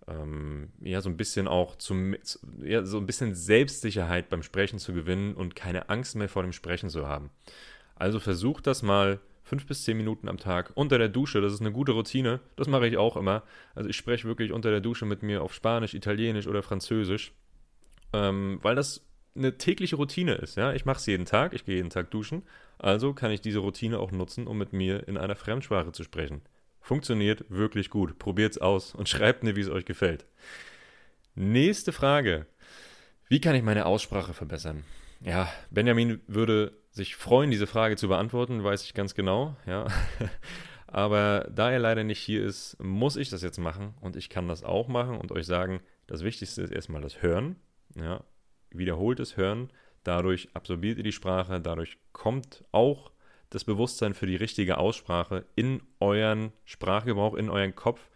ähm, 0.09 0.71
ja, 0.81 1.01
so 1.01 1.09
ein 1.09 1.17
bisschen 1.17 1.49
auch 1.49 1.77
zum, 1.77 2.17
ja, 2.63 2.85
so 2.85 2.99
ein 2.99 3.07
bisschen 3.07 3.35
Selbstsicherheit 3.35 4.29
beim 4.29 4.43
Sprechen 4.43 4.79
zu 4.79 4.93
gewinnen 4.93 5.35
und 5.35 5.55
keine 5.55 5.89
Angst 5.89 6.17
mehr 6.17 6.29
vor 6.29 6.43
dem 6.43 6.53
Sprechen 6.53 6.91
zu 6.91 7.07
haben. 7.07 7.31
Also 7.95 8.19
versucht 8.19 8.67
das 8.67 8.83
mal 8.83 9.21
fünf 9.43 9.67
bis 9.67 9.85
zehn 9.85 9.97
Minuten 9.97 10.29
am 10.29 10.39
Tag 10.39 10.71
unter 10.75 10.99
der 10.99 11.09
Dusche. 11.09 11.41
Das 11.41 11.53
ist 11.53 11.61
eine 11.61 11.73
gute 11.73 11.93
Routine. 11.93 12.41
Das 12.57 12.69
mache 12.69 12.87
ich 12.87 12.97
auch 12.97 13.17
immer. 13.17 13.43
Also 13.75 13.91
ich 13.91 13.97
spreche 13.97 14.27
wirklich 14.27 14.53
unter 14.53 14.71
der 14.71 14.81
Dusche 14.81 15.07
mit 15.07 15.23
mir 15.23 15.43
auf 15.43 15.53
Spanisch, 15.53 15.95
Italienisch 15.95 16.47
oder 16.47 16.63
Französisch, 16.63 17.33
ähm, 18.13 18.59
weil 18.63 18.75
das 18.75 19.05
eine 19.35 19.59
tägliche 19.59 19.97
Routine 19.97 20.35
ist. 20.35 20.57
Ja? 20.57 20.73
Ich 20.73 20.85
mache 20.85 20.99
es 20.99 21.07
jeden 21.07 21.27
Tag, 21.27 21.53
ich 21.55 21.65
gehe 21.65 21.77
jeden 21.77 21.91
Tag 21.91 22.11
duschen, 22.11 22.43
also 22.79 23.13
kann 23.13 23.31
ich 23.31 23.41
diese 23.41 23.59
Routine 23.59 23.99
auch 23.99 24.11
nutzen, 24.11 24.47
um 24.47 24.59
mit 24.59 24.73
mir 24.73 25.07
in 25.09 25.17
einer 25.17 25.37
Fremdsprache 25.37 25.93
zu 25.93 26.05
sprechen. 26.05 26.43
Funktioniert 26.81 27.45
wirklich 27.49 27.91
gut. 27.91 28.19
Probiert's 28.19 28.59
aus 28.59 28.95
und 28.95 29.09
schreibt 29.09 29.43
mir, 29.43 29.57
wie 29.57 29.61
es 29.61 29.69
euch 29.71 29.85
gefällt. 29.85 30.27
Nächste 31.35 31.93
Frage. 31.93 32.47
Wie 33.29 33.41
kann 33.41 33.55
ich 33.55 33.63
meine 33.63 33.87
Aussprache 33.87 34.35
verbessern? 34.35 34.85
Ja, 35.21 35.49
Benjamin 35.71 36.21
würde 36.27 36.73
sich 36.91 37.15
freuen, 37.15 37.51
diese 37.51 37.67
Frage 37.67 37.97
zu 37.97 38.09
beantworten, 38.09 38.65
weiß 38.65 38.85
ich 38.85 38.95
ganz 38.95 39.15
genau, 39.15 39.57
ja. 39.67 39.87
Aber 40.87 41.47
da 41.55 41.71
er 41.71 41.79
leider 41.79 42.03
nicht 42.03 42.19
hier 42.19 42.45
ist, 42.45 42.77
muss 42.83 43.15
ich 43.17 43.29
das 43.29 43.43
jetzt 43.43 43.59
machen 43.59 43.95
und 44.01 44.17
ich 44.17 44.29
kann 44.29 44.49
das 44.49 44.65
auch 44.65 44.89
machen 44.89 45.19
und 45.19 45.31
euch 45.31 45.47
sagen, 45.47 45.81
das 46.09 46.25
Wichtigste 46.25 46.63
ist 46.63 46.73
erstmal 46.73 47.01
das 47.01 47.23
Hören, 47.23 47.57
ja, 47.95 48.25
wiederholtes 48.71 49.37
Hören. 49.37 49.71
Dadurch 50.05 50.49
absorbiert 50.55 50.99
ihr 50.99 51.05
die 51.05 51.13
Sprache, 51.13 51.61
dadurch 51.61 51.99
kommt 52.13 52.65
auch 52.73 53.13
das 53.51 53.65
Bewusstsein 53.65 54.15
für 54.15 54.27
die 54.27 54.37
richtige 54.37 54.79
Aussprache 54.79 55.45
in 55.57 55.83
euren 55.99 56.53
Sprachgebrauch, 56.65 57.35
in 57.35 57.51
euren 57.51 57.75
Kopf. 57.75 58.09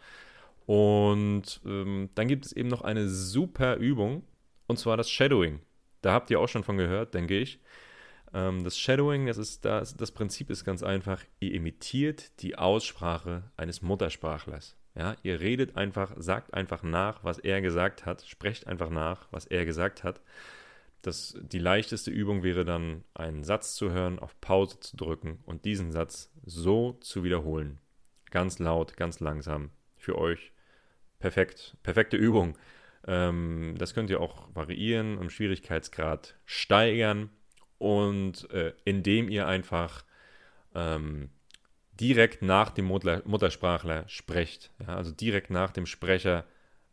Und 0.67 1.61
ähm, 1.67 2.09
dann 2.15 2.29
gibt 2.29 2.47
es 2.47 2.53
eben 2.53 2.69
noch 2.69 2.83
eine 2.83 3.09
super 3.09 3.77
Übung, 3.77 4.25
und 4.67 4.79
zwar 4.79 4.97
das 4.97 5.11
Shadowing. 5.11 5.61
Da 6.01 6.13
habt 6.13 6.31
ihr 6.31 6.41
auch 6.41 6.49
schon 6.49 6.65
von 6.65 6.79
gehört, 6.79 7.13
denke 7.15 7.39
ich. 7.39 7.61
Ähm, 8.33 8.65
das 8.65 8.79
Shadowing, 8.79 9.27
das, 9.27 9.37
ist 9.37 9.65
das, 9.65 9.97
das 9.97 10.13
Prinzip 10.13 10.51
ist 10.51 10.65
ganz 10.65 10.83
einfach, 10.83 11.23
ihr 11.41 11.53
imitiert 11.53 12.41
die 12.43 12.57
Aussprache 12.57 13.45
eines 13.57 13.83
Muttersprachlers. 13.83 14.77
Ja, 14.97 15.17
ihr 15.23 15.41
redet 15.41 15.77
einfach, 15.77 16.13
sagt 16.17 16.55
einfach 16.55 16.83
nach, 16.83 17.25
was 17.25 17.39
er 17.39 17.61
gesagt 17.61 18.07
hat, 18.07 18.23
sprecht 18.27 18.67
einfach 18.69 18.91
nach, 18.91 19.27
was 19.33 19.47
er 19.47 19.65
gesagt 19.65 20.05
hat. 20.05 20.21
Das, 21.03 21.37
die 21.41 21.59
leichteste 21.59 22.11
Übung 22.11 22.43
wäre 22.43 22.65
dann, 22.65 23.05
einen 23.13 23.45
Satz 23.45 23.75
zu 23.75 23.91
hören, 23.91 24.19
auf 24.19 24.41
Pause 24.41 24.81
zu 24.81 24.97
drücken 24.97 25.41
und 25.45 25.65
diesen 25.65 25.91
Satz 25.91 26.31
so 26.45 26.93
zu 27.01 27.25
wiederholen. 27.25 27.79
Ganz 28.31 28.59
laut, 28.59 28.97
ganz 28.97 29.21
langsam. 29.21 29.71
Für 29.97 30.17
euch 30.17 30.53
perfekt, 31.19 31.77
perfekte 31.83 32.17
Übung. 32.17 32.57
Ähm, 33.07 33.75
das 33.79 33.95
könnt 33.95 34.11
ihr 34.11 34.21
auch 34.21 34.49
variieren, 34.55 35.19
im 35.21 35.29
Schwierigkeitsgrad 35.29 36.37
steigern 36.45 37.31
und 37.79 38.49
äh, 38.51 38.73
indem 38.85 39.29
ihr 39.29 39.47
einfach 39.47 40.05
ähm, 40.75 41.31
direkt 42.01 42.43
nach 42.43 42.71
dem 42.71 42.87
Muttersprachler 42.87 44.09
sprecht. 44.09 44.71
Ja, 44.81 44.97
also 44.97 45.13
direkt 45.13 45.51
nach 45.51 45.71
dem 45.71 45.87
Sprecher 45.87 46.45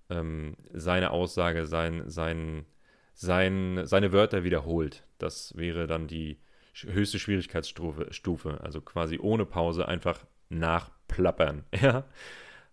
ähm, 0.09 0.55
seine 0.73 1.11
Aussage, 1.11 1.65
sein, 1.65 2.03
sein, 2.09 2.65
sein, 3.13 3.81
seine 3.85 4.11
Wörter 4.11 4.43
wiederholt. 4.43 5.03
Das 5.17 5.55
wäre 5.55 5.87
dann 5.87 6.07
die 6.07 6.39
höchste 6.73 7.19
Schwierigkeitsstufe, 7.19 8.13
Stufe, 8.13 8.59
also 8.61 8.81
quasi 8.81 9.19
ohne 9.19 9.45
Pause 9.45 9.87
einfach 9.87 10.25
nachplappern. 10.49 11.65
Ja? 11.81 12.05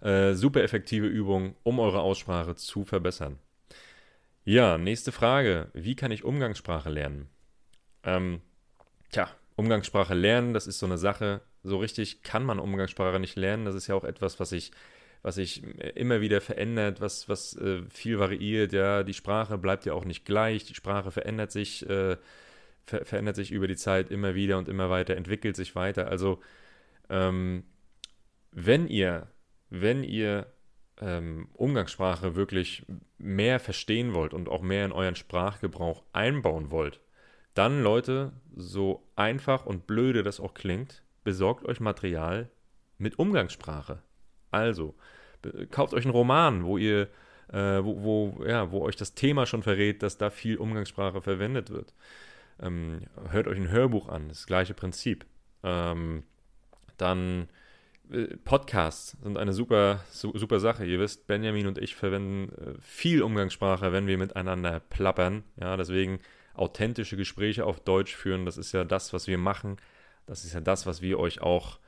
Äh, 0.01 0.35
super 0.35 0.63
effektive 0.63 1.07
Übung, 1.07 1.57
um 1.65 1.81
eure 1.81 2.01
Aussprache 2.01 2.55
zu 2.55 2.85
verbessern. 2.85 3.41
Ja, 4.45 4.79
nächste 4.79 5.11
Frage. 5.11 5.71
Wie 5.75 5.97
kann 5.97 6.13
ich 6.13 6.23
Umgangssprache 6.23 6.89
lernen? 6.89 7.29
Ähm, 8.05 8.41
tja, 9.11 9.29
Umgangssprache 9.57 10.15
lernen, 10.15 10.55
das 10.55 10.69
ist 10.69 10.79
so 10.79 10.87
eine 10.87 10.99
Sache, 10.99 11.41
so 11.63 11.79
richtig 11.79 12.23
kann 12.23 12.45
man 12.45 12.59
Umgangssprache 12.59 13.21
nicht 13.21 13.37
lernen. 13.37 13.65
Das 13.65 13.75
ist 13.75 13.87
ja 13.87 13.95
auch 13.95 14.05
etwas, 14.05 14.41
was 14.41 14.53
ich 14.53 14.73
was 15.23 15.35
sich 15.35 15.63
immer 15.97 16.21
wieder 16.21 16.41
verändert, 16.41 17.01
was, 17.01 17.29
was 17.29 17.57
äh, 17.57 17.83
viel 17.91 18.19
variiert. 18.19 18.73
Ja, 18.73 19.03
die 19.03 19.15
Sprache 19.15 19.59
bleibt 19.59 19.85
ja 19.87 19.93
auch 19.93 20.05
nicht 20.05 20.25
gleich. 20.25 20.65
Die 20.65 20.75
Sprache 20.75 21.11
verändert 21.11 21.51
sich, 21.51 21.89
äh, 21.89 22.17
ver 22.85 23.05
verändert 23.05 23.37
sich 23.37 23.51
über 23.51 23.67
die 23.67 23.77
Zeit 23.77 24.11
immer 24.11 24.35
wieder 24.35 24.59
und 24.59 24.69
immer 24.69 24.91
weiter, 24.91 25.17
entwickelt 25.17 25.57
sich 25.57 25.75
weiter. 25.75 26.09
Also 26.09 26.41
ähm, 27.11 27.65
wenn 28.53 28.87
ihr, 28.87 29.29
wenn 29.71 30.05
ihr 30.05 30.47
ähm, 31.01 31.49
Umgangssprache 31.55 32.35
wirklich 32.37 32.85
mehr 33.19 33.61
verstehen 33.61 34.15
wollt 34.15 34.35
und 34.35 34.49
auch 34.49 34.63
mehr 34.63 34.85
in 34.85 34.93
euren 34.93 35.17
Sprachgebrauch 35.17 36.05
einbauen 36.13 36.71
wollt, 36.71 37.01
dann 37.55 37.83
Leute, 37.83 38.33
so 38.55 39.09
einfach 39.17 39.67
und 39.67 39.87
blöde 39.87 40.23
das 40.23 40.39
auch 40.39 40.55
klingt, 40.55 41.03
besorgt 41.25 41.65
euch 41.65 41.81
Material 41.81 42.51
mit 42.99 43.19
Umgangssprache. 43.19 44.03
Also, 44.51 44.95
kauft 45.71 45.95
euch 45.95 46.05
einen 46.05 46.13
Roman, 46.13 46.65
wo 46.65 46.79
ihr, 46.79 47.09
äh, 47.53 47.83
wo, 47.83 48.03
wo, 48.03 48.45
ja, 48.45 48.71
wo 48.71 48.83
euch 48.83 48.97
das 48.97 49.15
Thema 49.15 49.47
schon 49.47 49.63
verrät, 49.63 50.03
dass 50.03 50.19
da 50.19 50.31
viel 50.31 50.57
Umgangssprache 50.57 51.21
verwendet 51.21 51.71
wird. 51.71 51.95
Ähm, 52.61 53.03
hört 53.31 53.47
euch 53.47 53.59
ein 53.59 53.71
Hörbuch 53.71 54.09
an, 54.09 54.29
das 54.29 54.47
gleiche 54.47 54.75
Prinzip. 54.75 55.27
Ähm, 55.63 56.25
dann 56.97 57.49
äh, 58.11 58.37
Podcasts 58.45 59.17
sind 59.23 59.37
eine 59.39 59.53
super, 59.53 60.05
super 60.11 60.61
Sache. 60.61 60.85
Ihr 60.85 60.99
wisst, 60.99 61.27
Benjamin 61.27 61.67
und 61.67 61.79
ich 61.79 61.95
verwenden 61.95 62.53
äh, 62.55 62.81
viel 62.81 63.23
Umgangssprache, 63.23 63.93
wenn 63.93 64.07
wir 64.07 64.19
miteinander 64.19 64.81
plappern. 64.81 65.45
Ja, 65.61 65.77
deswegen 65.77 66.21
authentische 66.55 67.17
Gespräche 67.17 67.65
auf 67.65 67.81
Deutsch 67.81 68.17
führen, 68.17 68.45
das 68.45 68.59
ist 68.59 68.73
ja 68.73 68.85
das, 68.85 69.13
was 69.13 69.29
wir 69.29 69.39
machen. 69.39 69.77
Das 70.29 70.45
ist 70.45 70.53
ja 70.53 70.61
das, 70.61 70.87
was 70.87 71.01
wir 71.01 71.19
euch 71.19 71.41
auch 71.41 71.79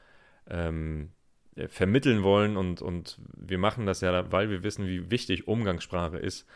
ähm, 0.49 1.11
äh, 1.55 1.69
vermitteln 1.69 2.23
wollen 2.23 2.57
und, 2.57 2.81
und 2.81 3.19
wir 3.37 3.59
machen 3.59 3.87
das 3.87 4.01
ja, 4.01 4.33
weil 4.33 4.49
wir 4.51 4.63
wissen, 4.63 4.87
wie 4.87 5.11
wichtig 5.11 5.47
Umgangssprache 5.47 6.17
ist. 6.17 6.47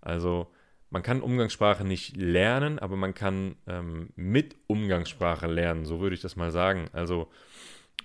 Also 0.00 0.46
man 0.90 1.02
kann 1.02 1.20
Umgangssprache 1.20 1.84
nicht 1.84 2.16
lernen, 2.16 2.78
aber 2.78 2.96
man 2.96 3.12
kann 3.12 3.56
ähm, 3.66 4.10
mit 4.14 4.56
Umgangssprache 4.68 5.48
lernen, 5.48 5.84
so 5.84 6.00
würde 6.00 6.14
ich 6.14 6.22
das 6.22 6.36
mal 6.36 6.52
sagen. 6.52 6.88
Also 6.92 7.28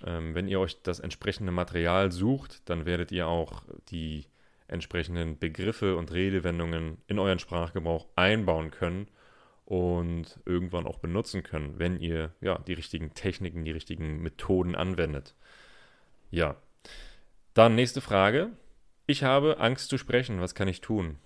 ähm, 0.04 0.34
wenn 0.34 0.48
ihr 0.48 0.58
euch 0.58 0.82
das 0.82 0.98
entsprechende 0.98 1.52
Material 1.52 2.10
sucht, 2.10 2.68
dann 2.68 2.86
werdet 2.86 3.12
ihr 3.12 3.28
auch 3.28 3.62
die 3.90 4.26
entsprechenden 4.66 5.38
Begriffe 5.38 5.96
und 5.96 6.12
Redewendungen 6.12 6.98
in 7.06 7.18
euren 7.20 7.38
Sprachgebrauch 7.38 8.06
einbauen 8.16 8.72
können 8.72 9.06
und 9.68 10.40
irgendwann 10.46 10.86
auch 10.86 10.98
benutzen 10.98 11.42
können, 11.42 11.78
wenn 11.78 11.98
ihr 11.98 12.32
ja 12.40 12.58
die 12.58 12.72
richtigen 12.72 13.12
Techniken, 13.12 13.66
die 13.66 13.70
richtigen 13.70 14.22
Methoden 14.22 14.74
anwendet. 14.74 15.34
Ja. 16.30 16.56
Dann 17.52 17.74
nächste 17.74 18.00
Frage. 18.00 18.48
Ich 19.06 19.24
habe 19.24 19.58
Angst 19.58 19.90
zu 19.90 19.98
sprechen. 19.98 20.40
Was 20.40 20.54
kann 20.54 20.68
ich 20.68 20.80
tun? 20.80 21.18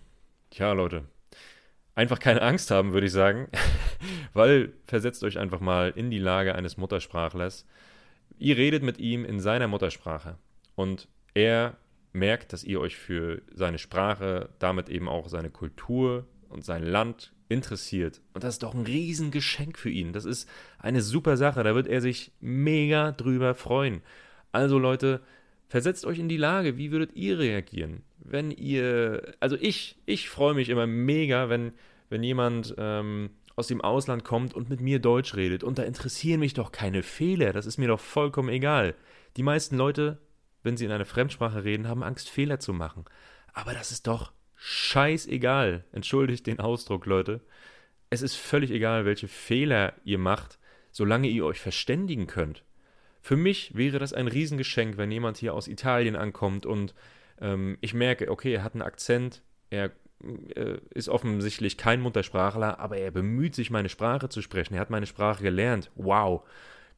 Tja, 0.51 0.73
Leute. 0.73 1.05
Einfach 1.95 2.19
keine 2.19 2.43
Angst 2.43 2.73
haben, 2.73 2.93
würde 2.93 3.07
ich 3.07 3.13
sagen. 3.13 3.47
Weil 4.33 4.73
versetzt 4.87 5.23
euch 5.23 5.39
einfach 5.39 5.61
mal 5.61 5.93
in 5.95 6.11
die 6.11 6.19
Lage 6.19 6.57
eines 6.57 6.77
Muttersprachlers. 6.77 7.65
Ihr 8.41 8.57
redet 8.57 8.83
mit 8.83 8.99
ihm 8.99 9.25
in 9.25 9.39
seiner 9.39 9.69
Muttersprache. 9.69 10.37
Und 10.75 11.07
er 11.35 11.77
merkt, 12.13 12.53
dass 12.53 12.65
ihr 12.65 12.81
euch 12.81 12.97
für 12.97 13.41
seine 13.55 13.79
Sprache, 13.79 14.49
damit 14.59 14.89
eben 14.89 15.09
auch 15.09 15.29
seine 15.29 15.51
Kultur 15.51 16.27
und 16.49 16.65
sein 16.65 16.83
Land 16.83 17.33
interessiert. 17.53 18.21
Und 18.35 18.45
das 18.45 18.55
ist 18.55 18.63
doch 18.63 18.75
ein 18.75 18.87
Riesengeschenk 18.87 19.79
für 19.79 19.91
ihn. 19.91 20.13
Das 20.13 20.25
ist 20.25 20.49
eine 20.79 21.03
super 21.03 21.37
Sache. 21.37 21.63
Da 21.63 21.75
wird 21.75 21.87
er 21.87 22.01
sich 22.01 22.33
mega 22.41 23.13
drüber 23.13 23.55
freuen. 23.55 24.03
Also 24.53 24.79
Leute, 24.79 25.21
versetzt 25.69 26.05
euch 26.05 26.19
in 26.19 26.29
die 26.29 26.37
Lage, 26.37 26.77
wie 26.77 26.91
würdet 26.91 27.15
ihr 27.15 27.39
reagieren? 27.39 28.03
Wenn 28.19 28.51
ihr, 28.51 29.35
also 29.41 29.57
ich, 29.61 29.97
ich 30.07 30.29
freue 30.29 30.55
mich 30.55 30.69
immer 30.69 30.87
mega, 30.87 31.49
wenn, 31.49 31.73
wenn 32.11 32.23
jemand 32.23 32.75
ähm, 32.79 33.31
aus 33.57 33.67
dem 33.67 33.81
Ausland 33.81 34.25
kommt 34.25 34.55
und 34.55 34.71
mit 34.71 34.81
mir 34.81 34.99
Deutsch 34.99 35.35
redet. 35.35 35.65
Und 35.65 35.79
da 35.79 35.83
interessieren 35.83 36.41
mich 36.41 36.55
doch 36.55 36.73
keine 36.73 37.03
Fehler. 37.03 37.53
Das 37.53 37.67
ist 37.67 37.79
mir 37.79 37.89
doch 37.89 38.01
vollkommen 38.01 38.49
egal. 38.49 38.95
Die 39.37 39.43
meisten 39.43 39.77
Leute, 39.77 40.19
wenn 40.63 40.77
sie 40.77 40.85
in 40.85 40.93
einer 40.93 41.05
Fremdsprache 41.05 41.65
reden, 41.65 41.89
haben 41.89 42.03
Angst, 42.03 42.29
Fehler 42.29 42.61
zu 42.61 42.73
machen. 42.73 43.05
Aber 43.53 43.73
das 43.73 43.91
ist 43.91 44.07
doch 44.07 44.33
scheißegal. 44.65 45.85
Entschuldigt 45.91 46.47
den 46.47 46.61
Ausdruck, 46.61 47.07
Leute. 47.07 47.41
Es 48.11 48.23
ist 48.23 48.37
völlig 48.37 48.71
egal, 48.71 49.05
welche 49.05 49.27
Fehler 49.27 49.95
ihr 50.05 50.19
macht, 50.19 50.59
solange 50.93 51.27
ihr 51.27 51.45
euch 51.45 51.59
verständigen 51.59 52.29
könnt. 52.29 52.63
Für 53.21 53.37
mich 53.37 53.75
wäre 53.75 53.99
das 53.99 54.13
ein 54.13 54.29
Riesengeschenk, 54.29 54.97
wenn 54.97 55.11
jemand 55.11 55.39
hier 55.39 55.55
aus 55.55 55.67
Italien 55.67 56.15
ankommt 56.15 56.65
und 56.65 56.95
ähm, 57.41 57.77
ich 57.81 57.93
merke, 57.93 58.31
okay, 58.31 58.55
er 58.55 58.63
hat 58.63 58.75
einen 58.75 58.83
Akzent, 58.83 59.43
er 59.71 59.91
äh, 60.55 60.79
ist 60.95 61.09
offensichtlich 61.09 61.77
kein 61.77 62.01
Muttersprachler, 62.01 62.79
aber 62.79 62.99
er 62.99 63.11
bemüht 63.11 63.57
sich, 63.57 63.71
meine 63.71 63.89
Sprache 63.89 64.29
zu 64.29 64.43
sprechen. 64.43 64.75
Er 64.75 64.81
hat 64.81 64.91
meine 64.91 65.07
Sprache 65.07 65.43
gelernt. 65.43 65.91
Wow, 65.97 66.43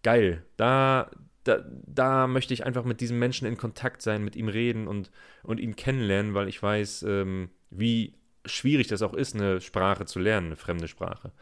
geil. 0.03 0.45
Da, 0.59 1.11
da, 1.45 1.65
da 1.87 2.27
möchte 2.27 2.55
ich 2.55 2.65
einfach 2.65 2.85
mit 2.85 3.01
diesem 3.01 3.19
Menschen 3.19 3.47
in 3.47 3.57
Kontakt 3.57 4.03
sein, 4.03 4.25
mit 4.25 4.35
ihm 4.37 4.49
reden 4.49 4.89
und, 4.89 5.11
und 5.43 5.61
ihn 5.61 5.77
kennenlernen, 5.77 6.35
weil 6.35 6.49
ich 6.49 6.63
weiß, 6.63 7.05
ähm, 7.05 7.51
wie 7.71 8.15
schwierig 8.47 8.89
das 8.89 9.03
auch 9.03 9.15
ist, 9.15 9.35
eine 9.35 9.61
Sprache 9.61 10.07
zu 10.07 10.19
lernen, 10.19 10.49
eine 10.49 10.57
fremde 10.57 10.89
Sprache. 10.89 11.33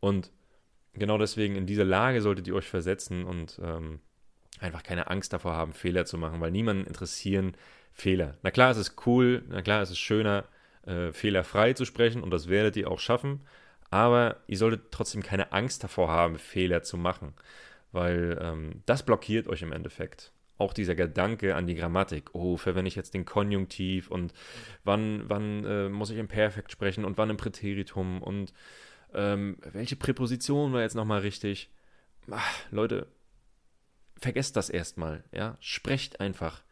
Und 0.00 0.30
genau 0.94 1.18
deswegen 1.18 1.56
in 1.56 1.66
diese 1.66 1.84
Lage 1.84 2.22
solltet 2.22 2.48
ihr 2.48 2.54
euch 2.54 2.68
versetzen 2.68 3.24
und 3.24 3.60
ähm, 3.62 4.00
einfach 4.58 4.82
keine 4.82 5.08
Angst 5.08 5.32
davor 5.32 5.54
haben, 5.54 5.72
Fehler 5.72 6.04
zu 6.04 6.18
machen, 6.18 6.40
weil 6.40 6.50
niemanden 6.50 6.86
interessieren 6.86 7.56
Fehler. 7.92 8.38
Na 8.42 8.50
klar, 8.50 8.70
es 8.70 8.78
ist 8.78 9.06
cool, 9.06 9.42
na 9.48 9.62
klar, 9.62 9.82
es 9.82 9.90
ist 9.90 9.98
schöner, 9.98 10.44
äh, 10.86 11.12
fehlerfrei 11.12 11.72
zu 11.74 11.84
sprechen 11.84 12.22
und 12.22 12.30
das 12.30 12.48
werdet 12.48 12.76
ihr 12.76 12.90
auch 12.90 12.98
schaffen, 12.98 13.40
aber 13.90 14.36
ihr 14.46 14.58
solltet 14.58 14.92
trotzdem 14.92 15.22
keine 15.22 15.52
Angst 15.52 15.82
davor 15.84 16.08
haben, 16.08 16.38
Fehler 16.38 16.82
zu 16.82 16.96
machen, 16.96 17.34
weil 17.92 18.38
ähm, 18.40 18.82
das 18.86 19.04
blockiert 19.04 19.48
euch 19.48 19.62
im 19.62 19.72
Endeffekt. 19.72 20.32
Auch 20.58 20.74
dieser 20.74 20.94
Gedanke 20.94 21.54
an 21.54 21.66
die 21.66 21.74
Grammatik. 21.74 22.34
Oh, 22.34 22.56
verwende 22.56 22.88
ich 22.88 22.94
jetzt 22.94 23.14
den 23.14 23.24
Konjunktiv 23.24 24.10
und 24.10 24.34
wann, 24.84 25.24
wann 25.26 25.64
äh, 25.64 25.88
muss 25.88 26.10
ich 26.10 26.18
im 26.18 26.28
Perfekt 26.28 26.70
sprechen 26.70 27.04
und 27.04 27.16
wann 27.16 27.30
im 27.30 27.38
Präteritum 27.38 28.22
und 28.22 28.52
ähm, 29.14 29.56
welche 29.72 29.96
Präposition 29.96 30.72
war 30.72 30.82
jetzt 30.82 30.94
nochmal 30.94 31.20
richtig? 31.20 31.70
Ach, 32.30 32.58
Leute, 32.70 33.06
vergesst 34.20 34.56
das 34.56 34.70
erstmal, 34.70 35.24
ja, 35.32 35.56
sprecht 35.60 36.20
einfach. 36.20 36.62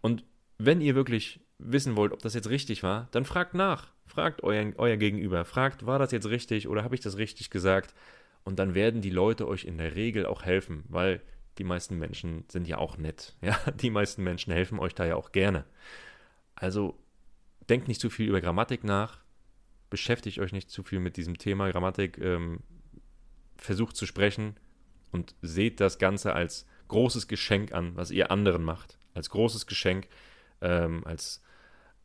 Und 0.00 0.24
wenn 0.58 0.80
ihr 0.80 0.94
wirklich 0.94 1.40
wissen 1.58 1.96
wollt, 1.96 2.12
ob 2.12 2.22
das 2.22 2.34
jetzt 2.34 2.48
richtig 2.48 2.82
war, 2.82 3.08
dann 3.10 3.24
fragt 3.24 3.54
nach. 3.54 3.92
Fragt 4.06 4.42
euer, 4.42 4.72
euer 4.76 4.96
Gegenüber. 4.96 5.44
Fragt, 5.44 5.84
war 5.84 5.98
das 5.98 6.12
jetzt 6.12 6.28
richtig 6.28 6.68
oder 6.68 6.84
habe 6.84 6.94
ich 6.94 7.00
das 7.00 7.16
richtig 7.16 7.50
gesagt? 7.50 7.94
Und 8.46 8.60
dann 8.60 8.76
werden 8.76 9.00
die 9.00 9.10
Leute 9.10 9.48
euch 9.48 9.64
in 9.64 9.76
der 9.76 9.96
Regel 9.96 10.24
auch 10.24 10.44
helfen, 10.44 10.84
weil 10.86 11.20
die 11.58 11.64
meisten 11.64 11.98
Menschen 11.98 12.44
sind 12.48 12.68
ja 12.68 12.78
auch 12.78 12.96
nett. 12.96 13.34
Ja, 13.42 13.58
die 13.72 13.90
meisten 13.90 14.22
Menschen 14.22 14.52
helfen 14.52 14.78
euch 14.78 14.94
da 14.94 15.04
ja 15.04 15.16
auch 15.16 15.32
gerne. 15.32 15.64
Also 16.54 16.96
denkt 17.68 17.88
nicht 17.88 18.00
zu 18.00 18.08
viel 18.08 18.28
über 18.28 18.40
Grammatik 18.40 18.84
nach, 18.84 19.18
beschäftigt 19.90 20.38
euch 20.38 20.52
nicht 20.52 20.70
zu 20.70 20.84
viel 20.84 21.00
mit 21.00 21.16
diesem 21.16 21.38
Thema 21.38 21.68
Grammatik, 21.72 22.18
ähm, 22.18 22.60
versucht 23.56 23.96
zu 23.96 24.06
sprechen 24.06 24.54
und 25.10 25.34
seht 25.42 25.80
das 25.80 25.98
Ganze 25.98 26.32
als 26.32 26.68
großes 26.86 27.26
Geschenk 27.26 27.72
an, 27.72 27.96
was 27.96 28.12
ihr 28.12 28.30
anderen 28.30 28.62
macht. 28.62 28.96
Als 29.12 29.28
großes 29.28 29.66
Geschenk, 29.66 30.06
ähm, 30.60 31.04
als 31.04 31.42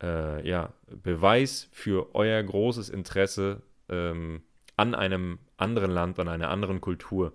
äh, 0.02 0.44
ja, 0.44 0.74
Beweis 0.90 1.68
für 1.70 2.16
euer 2.16 2.42
großes 2.42 2.88
Interesse 2.88 3.62
ähm, 3.88 4.42
an 4.82 4.94
einem 4.94 5.38
anderen 5.56 5.90
Land, 5.90 6.18
an 6.18 6.28
einer 6.28 6.50
anderen 6.50 6.80
Kultur. 6.80 7.32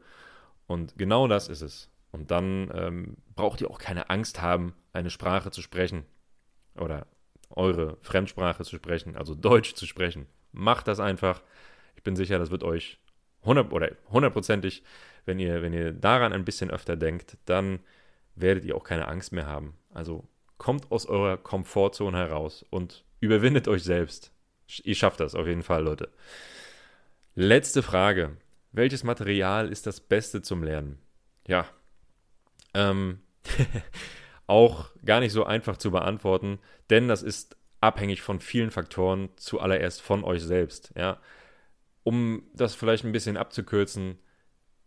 Und 0.68 0.98
genau 0.98 1.28
das 1.28 1.48
ist 1.48 1.62
es. 1.62 1.90
Und 2.12 2.32
dann 2.32 2.72
ähm, 2.74 3.18
braucht 3.36 3.62
ihr 3.62 3.70
auch 3.70 3.80
keine 3.80 4.10
Angst 4.10 4.42
haben, 4.42 4.74
eine 4.94 5.10
Sprache 5.10 5.52
zu 5.52 5.62
sprechen 5.62 6.06
oder 6.76 7.08
eure 7.50 7.98
Fremdsprache 8.02 8.64
zu 8.64 8.76
sprechen, 8.76 9.16
also 9.16 9.36
Deutsch 9.36 9.76
zu 9.76 9.86
sprechen. 9.86 10.28
Macht 10.52 10.88
das 10.88 11.00
einfach. 11.00 11.42
Ich 11.96 12.04
bin 12.04 12.16
sicher, 12.16 12.40
das 12.40 12.52
wird 12.52 12.64
euch 12.64 13.00
100 13.42 13.72
oder 13.72 13.92
hundertprozentig 14.10 14.84
wenn 15.28 15.40
ihr, 15.40 15.62
wenn 15.62 15.74
ihr 15.74 15.92
daran 15.92 16.34
ein 16.34 16.46
bisschen 16.46 16.72
öfter 16.72 16.96
denkt, 16.96 17.38
dann 17.46 17.80
werdet 18.36 18.66
ihr 18.66 18.76
auch 18.76 18.84
keine 18.84 19.08
Angst 19.08 19.34
mehr 19.34 19.46
haben. 19.46 19.78
Also 19.94 20.28
kommt 20.58 20.92
aus 20.92 21.06
eurer 21.06 21.38
Komfortzone 21.38 22.18
heraus 22.18 22.66
und 22.70 23.04
überwindet 23.20 23.68
euch 23.68 23.84
selbst. 23.84 24.32
Ihr 24.84 24.96
schafft 24.96 25.20
das 25.20 25.36
auf 25.36 25.46
jeden 25.46 25.64
Fall, 25.64 25.84
Leute. 25.84 26.10
Letzte 27.40 27.84
Frage. 27.84 28.36
Welches 28.72 29.04
Material 29.04 29.72
ist 29.72 29.86
das 29.86 30.00
Beste 30.00 30.42
zum 30.42 30.64
Lernen? 30.64 30.98
Ja. 31.46 31.68
Ähm, 32.74 33.20
auch 34.48 34.90
gar 35.06 35.20
nicht 35.20 35.34
so 35.34 35.44
einfach 35.44 35.78
zu 35.78 35.92
beantworten, 35.92 36.58
denn 36.90 37.08
das 37.08 37.22
ist 37.22 37.56
abhängig 37.80 38.24
von 38.24 38.40
vielen 38.40 38.72
Faktoren, 38.72 39.30
zuallererst 39.36 40.02
von 40.02 40.24
euch 40.24 40.42
selbst. 40.42 40.92
Ja. 40.98 41.20
Um 42.02 42.42
das 42.56 42.74
vielleicht 42.74 43.06
ein 43.06 43.12
bisschen 43.12 43.38
abzukürzen, 43.38 44.18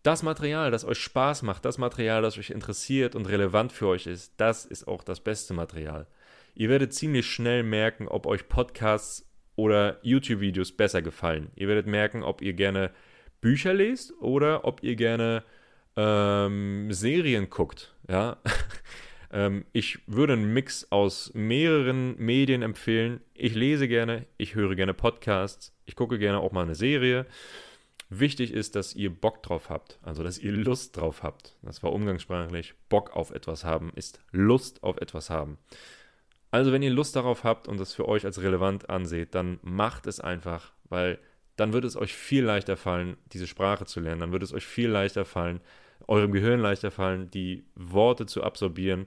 das 0.02 0.24
Material, 0.24 0.72
das 0.72 0.84
euch 0.84 0.98
Spaß 0.98 1.42
macht, 1.42 1.64
das 1.64 1.78
Material, 1.78 2.20
das 2.20 2.36
euch 2.36 2.50
interessiert 2.50 3.14
und 3.14 3.26
relevant 3.26 3.70
für 3.70 3.86
euch 3.86 4.08
ist, 4.08 4.32
das 4.38 4.64
ist 4.64 4.88
auch 4.88 5.04
das 5.04 5.20
beste 5.20 5.54
Material. 5.54 6.08
ihr 6.56 6.68
werdet 6.68 6.94
ziemlich 6.94 7.30
schnell 7.30 7.62
merken, 7.62 8.08
ob 8.08 8.26
euch 8.26 8.48
Podcasts 8.48 9.29
oder 9.60 9.98
YouTube-Videos 10.00 10.72
besser 10.72 11.02
gefallen. 11.02 11.50
Ihr 11.54 11.68
werdet 11.68 11.86
merken, 11.86 12.22
ob 12.22 12.40
ihr 12.40 12.54
gerne 12.54 12.90
Bücher 13.42 13.74
lest 13.74 14.14
oder 14.18 14.64
ob 14.64 14.82
ihr 14.82 14.96
gerne 14.96 15.44
ähm, 15.96 16.90
Serien 16.90 17.50
guckt. 17.50 17.94
Ja? 18.08 18.38
ähm, 19.32 19.66
ich 19.74 19.98
würde 20.06 20.32
einen 20.32 20.54
Mix 20.54 20.90
aus 20.90 21.32
mehreren 21.34 22.16
Medien 22.16 22.62
empfehlen. 22.62 23.20
Ich 23.34 23.54
lese 23.54 23.86
gerne, 23.86 24.24
ich 24.38 24.54
höre 24.54 24.74
gerne 24.76 24.94
Podcasts, 24.94 25.76
ich 25.84 25.94
gucke 25.94 26.18
gerne 26.18 26.40
auch 26.40 26.52
mal 26.52 26.62
eine 26.62 26.74
Serie. 26.74 27.26
Wichtig 28.08 28.54
ist, 28.54 28.76
dass 28.76 28.94
ihr 28.94 29.10
Bock 29.10 29.42
drauf 29.42 29.68
habt, 29.68 29.98
also 30.02 30.24
dass 30.24 30.38
ihr 30.38 30.52
Lust 30.52 30.96
drauf 30.96 31.22
habt. 31.22 31.54
Das 31.60 31.82
war 31.82 31.92
umgangssprachlich. 31.92 32.74
Bock 32.88 33.14
auf 33.14 33.30
etwas 33.30 33.64
haben 33.64 33.92
ist 33.94 34.20
Lust 34.32 34.82
auf 34.82 34.96
etwas 34.96 35.28
haben. 35.28 35.58
Also 36.50 36.72
wenn 36.72 36.82
ihr 36.82 36.90
Lust 36.90 37.14
darauf 37.14 37.44
habt 37.44 37.68
und 37.68 37.78
das 37.78 37.94
für 37.94 38.08
euch 38.08 38.24
als 38.24 38.42
relevant 38.42 38.90
anseht, 38.90 39.34
dann 39.34 39.60
macht 39.62 40.06
es 40.06 40.20
einfach, 40.20 40.72
weil 40.88 41.18
dann 41.56 41.72
wird 41.72 41.84
es 41.84 41.96
euch 41.96 42.14
viel 42.14 42.44
leichter 42.44 42.76
fallen, 42.76 43.16
diese 43.32 43.46
Sprache 43.46 43.84
zu 43.84 44.00
lernen. 44.00 44.20
Dann 44.20 44.32
wird 44.32 44.42
es 44.42 44.52
euch 44.52 44.66
viel 44.66 44.88
leichter 44.88 45.24
fallen, 45.24 45.60
eurem 46.08 46.32
Gehirn 46.32 46.60
leichter 46.60 46.90
fallen, 46.90 47.30
die 47.30 47.64
Worte 47.74 48.26
zu 48.26 48.42
absorbieren. 48.42 49.06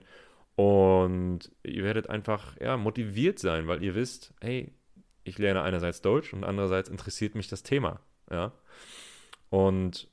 Und 0.56 1.50
ihr 1.64 1.82
werdet 1.82 2.08
einfach 2.08 2.58
ja, 2.60 2.76
motiviert 2.76 3.38
sein, 3.40 3.66
weil 3.66 3.82
ihr 3.82 3.94
wisst, 3.94 4.32
hey, 4.40 4.72
ich 5.24 5.38
lerne 5.38 5.62
einerseits 5.62 6.00
Deutsch 6.00 6.32
und 6.32 6.44
andererseits 6.44 6.88
interessiert 6.88 7.34
mich 7.34 7.48
das 7.48 7.62
Thema. 7.62 8.00
Ja? 8.30 8.52
Und 9.50 10.08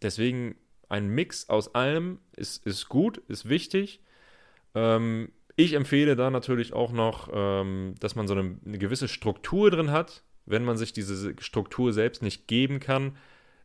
deswegen 0.00 0.54
ein 0.88 1.08
Mix 1.08 1.48
aus 1.48 1.74
allem 1.74 2.20
ist, 2.36 2.64
ist 2.66 2.88
gut, 2.88 3.18
ist 3.28 3.48
wichtig. 3.48 4.00
Ähm, 4.74 5.32
ich 5.60 5.74
empfehle 5.74 6.16
da 6.16 6.30
natürlich 6.30 6.72
auch 6.72 6.92
noch, 6.92 7.28
ähm, 7.32 7.94
dass 8.00 8.14
man 8.14 8.26
so 8.26 8.34
eine, 8.34 8.56
eine, 8.64 8.78
gewisse 8.78 9.08
Struktur 9.08 9.70
drin 9.70 9.90
hat. 9.90 10.22
Wenn 10.46 10.64
man 10.64 10.76
sich 10.76 10.92
diese 10.92 11.34
Struktur 11.38 11.92
selbst 11.92 12.22
nicht 12.22 12.48
geben 12.48 12.80
kann, 12.80 13.16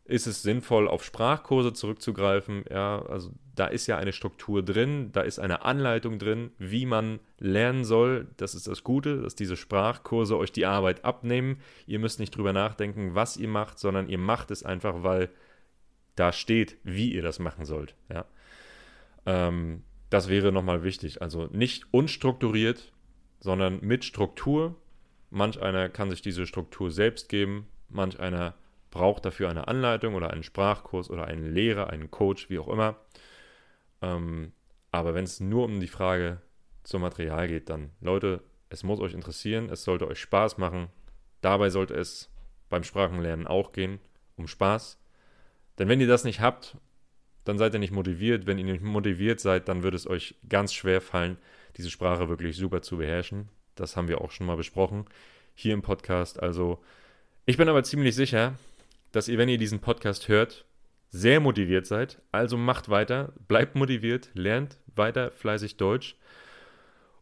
ist 0.04 0.28
es 0.28 0.44
sinnvoll, 0.44 0.88
auf 0.88 1.04
Sprachkurse 1.04 1.74
zurückzugreifen. 1.74 2.64
Ja, 2.70 3.04
also 3.06 3.32
da 3.56 3.66
ist 3.68 3.88
ja 3.88 3.98
eine 3.98 4.14
Struktur 4.14 4.62
drin, 4.62 5.12
da 5.12 5.22
ist 5.22 5.40
eine 5.40 5.66
Anleitung 5.66 6.20
drin, 6.20 6.52
wie 6.60 6.86
man 6.86 7.20
lernen 7.40 7.86
soll. 7.86 8.28
Das 8.38 8.54
ist 8.54 8.68
das 8.68 8.84
Gute, 8.84 9.22
dass 9.22 9.36
diese 9.36 9.56
Sprachkurse 9.56 10.38
euch 10.38 10.52
die 10.52 10.68
Arbeit 10.68 11.04
abnehmen. 11.06 11.58
Ihr 11.88 12.00
müsst 12.00 12.20
nicht 12.20 12.36
drüber 12.36 12.54
nachdenken, 12.54 13.16
was 13.16 13.38
ihr 13.38 13.48
macht, 13.48 13.80
sondern 13.80 14.08
ihr 14.08 14.20
macht 14.20 14.52
es 14.52 14.64
einfach, 14.64 15.02
weil 15.02 15.30
da 16.16 16.32
steht, 16.32 16.78
wie 16.84 17.12
ihr 17.12 17.24
das 17.24 17.40
machen 17.40 17.66
sollt. 17.66 17.96
Ja. 18.10 18.26
Ähm, 19.26 19.84
das 20.16 20.30
wäre 20.30 20.54
nochmal 20.54 20.82
wichtig. 20.82 21.22
Also 21.22 21.50
nicht 21.52 21.88
unstrukturiert, 21.92 22.94
sondern 23.42 23.82
mit 23.82 24.06
Struktur. 24.06 24.74
Manch 25.30 25.62
einer 25.62 25.90
kann 25.90 26.10
sich 26.10 26.22
diese 26.22 26.46
Struktur 26.46 26.90
selbst 26.90 27.28
geben, 27.28 27.68
manch 27.90 28.18
einer 28.18 28.54
braucht 28.92 29.26
dafür 29.26 29.50
eine 29.50 29.68
Anleitung 29.68 30.16
oder 30.16 30.30
einen 30.30 30.44
Sprachkurs 30.44 31.10
oder 31.10 31.26
einen 31.26 31.54
Lehrer, 31.54 31.90
einen 31.90 32.12
Coach, 32.12 32.50
wie 32.50 32.60
auch 32.60 32.70
immer. 32.70 32.96
Ähm, 34.02 34.54
aber 34.90 35.16
wenn 35.16 35.26
es 35.26 35.42
nur 35.42 35.66
um 35.66 35.82
die 35.82 35.90
Frage 35.90 36.40
zum 36.84 37.02
Material 37.02 37.50
geht, 37.50 37.70
dann 37.70 37.90
Leute, 38.00 38.42
es 38.70 38.84
muss 38.84 39.02
euch 39.02 39.14
interessieren, 39.14 39.68
es 39.70 39.84
sollte 39.84 40.08
euch 40.08 40.22
Spaß 40.22 40.58
machen. 40.58 40.88
Dabei 41.42 41.70
sollte 41.70 41.94
es 41.94 42.32
beim 42.70 42.86
Sprachenlernen 42.86 43.48
auch 43.48 43.74
gehen, 43.74 44.00
um 44.38 44.48
Spaß. 44.48 44.98
Denn 45.78 45.90
wenn 45.90 46.00
ihr 46.00 46.08
das 46.08 46.24
nicht 46.24 46.40
habt, 46.40 46.78
dann 47.46 47.58
seid 47.58 47.74
ihr 47.74 47.80
nicht 47.80 47.94
motiviert. 47.94 48.46
Wenn 48.46 48.58
ihr 48.58 48.66
nicht 48.66 48.84
motiviert 48.84 49.40
seid, 49.40 49.68
dann 49.70 49.84
wird 49.84 49.94
es 49.94 50.08
euch 50.08 50.36
ganz 50.50 50.74
schwer 50.74 51.00
fallen, 51.00 51.38
diese 51.78 51.90
Sprache 51.90 52.28
wirklich 52.28 52.58
super 52.58 52.82
zu 52.82 52.98
beherrschen. 52.98 53.50
Das 53.76 53.96
haben 53.96 54.08
wir 54.08 54.22
auch 54.22 54.32
schon 54.32 54.48
mal 54.48 54.58
besprochen 54.58 55.06
hier 55.54 55.74
im 55.74 55.82
Podcast. 55.82 56.42
Also 56.42 56.80
ich 57.46 57.58
bin 57.58 57.70
aber 57.70 57.84
ziemlich 57.84 58.16
sicher, 58.16 58.56
dass 59.12 59.28
ihr, 59.28 59.38
wenn 59.38 59.50
ihr 59.50 59.58
diesen 59.58 59.80
Podcast 59.80 60.28
hört, 60.28 60.66
sehr 61.10 61.40
motiviert 61.40 61.86
seid. 61.86 62.22
Also 62.32 62.58
macht 62.58 62.90
weiter, 62.90 63.34
bleibt 63.48 63.76
motiviert, 63.76 64.30
lernt 64.34 64.78
weiter 64.96 65.32
fleißig 65.32 65.78
Deutsch. 65.78 66.16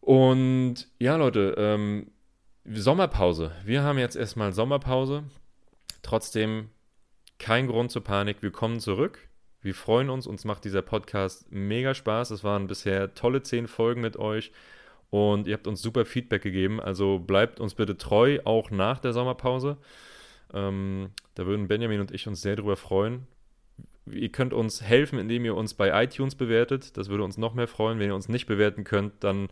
Und 0.00 0.88
ja, 0.98 1.16
Leute, 1.16 1.54
ähm, 1.56 2.10
Sommerpause. 2.64 3.52
Wir 3.64 3.82
haben 3.82 3.98
jetzt 3.98 4.16
erstmal 4.16 4.52
Sommerpause. 4.52 5.24
Trotzdem 6.02 6.70
kein 7.38 7.66
Grund 7.66 7.90
zur 7.90 8.04
Panik. 8.04 8.42
Wir 8.42 8.50
kommen 8.50 8.80
zurück. 8.80 9.18
Wir 9.64 9.74
freuen 9.74 10.10
uns. 10.10 10.26
Uns 10.26 10.44
macht 10.44 10.66
dieser 10.66 10.82
Podcast 10.82 11.50
mega 11.50 11.94
Spaß. 11.94 12.32
Es 12.32 12.44
waren 12.44 12.66
bisher 12.66 13.14
tolle 13.14 13.42
zehn 13.42 13.66
Folgen 13.66 14.02
mit 14.02 14.18
euch. 14.18 14.52
Und 15.08 15.46
ihr 15.46 15.54
habt 15.54 15.66
uns 15.66 15.80
super 15.80 16.04
Feedback 16.04 16.42
gegeben. 16.42 16.80
Also 16.80 17.18
bleibt 17.18 17.60
uns 17.60 17.74
bitte 17.74 17.96
treu, 17.96 18.40
auch 18.44 18.70
nach 18.70 18.98
der 18.98 19.14
Sommerpause. 19.14 19.78
Ähm, 20.52 21.12
da 21.34 21.46
würden 21.46 21.66
Benjamin 21.66 22.00
und 22.00 22.10
ich 22.10 22.28
uns 22.28 22.42
sehr 22.42 22.56
darüber 22.56 22.76
freuen. 22.76 23.26
Ihr 24.04 24.28
könnt 24.28 24.52
uns 24.52 24.82
helfen, 24.82 25.18
indem 25.18 25.46
ihr 25.46 25.54
uns 25.54 25.72
bei 25.72 26.04
iTunes 26.04 26.34
bewertet. 26.34 26.98
Das 26.98 27.08
würde 27.08 27.24
uns 27.24 27.38
noch 27.38 27.54
mehr 27.54 27.66
freuen. 27.66 27.98
Wenn 27.98 28.08
ihr 28.08 28.14
uns 28.14 28.28
nicht 28.28 28.44
bewerten 28.44 28.84
könnt, 28.84 29.24
dann 29.24 29.48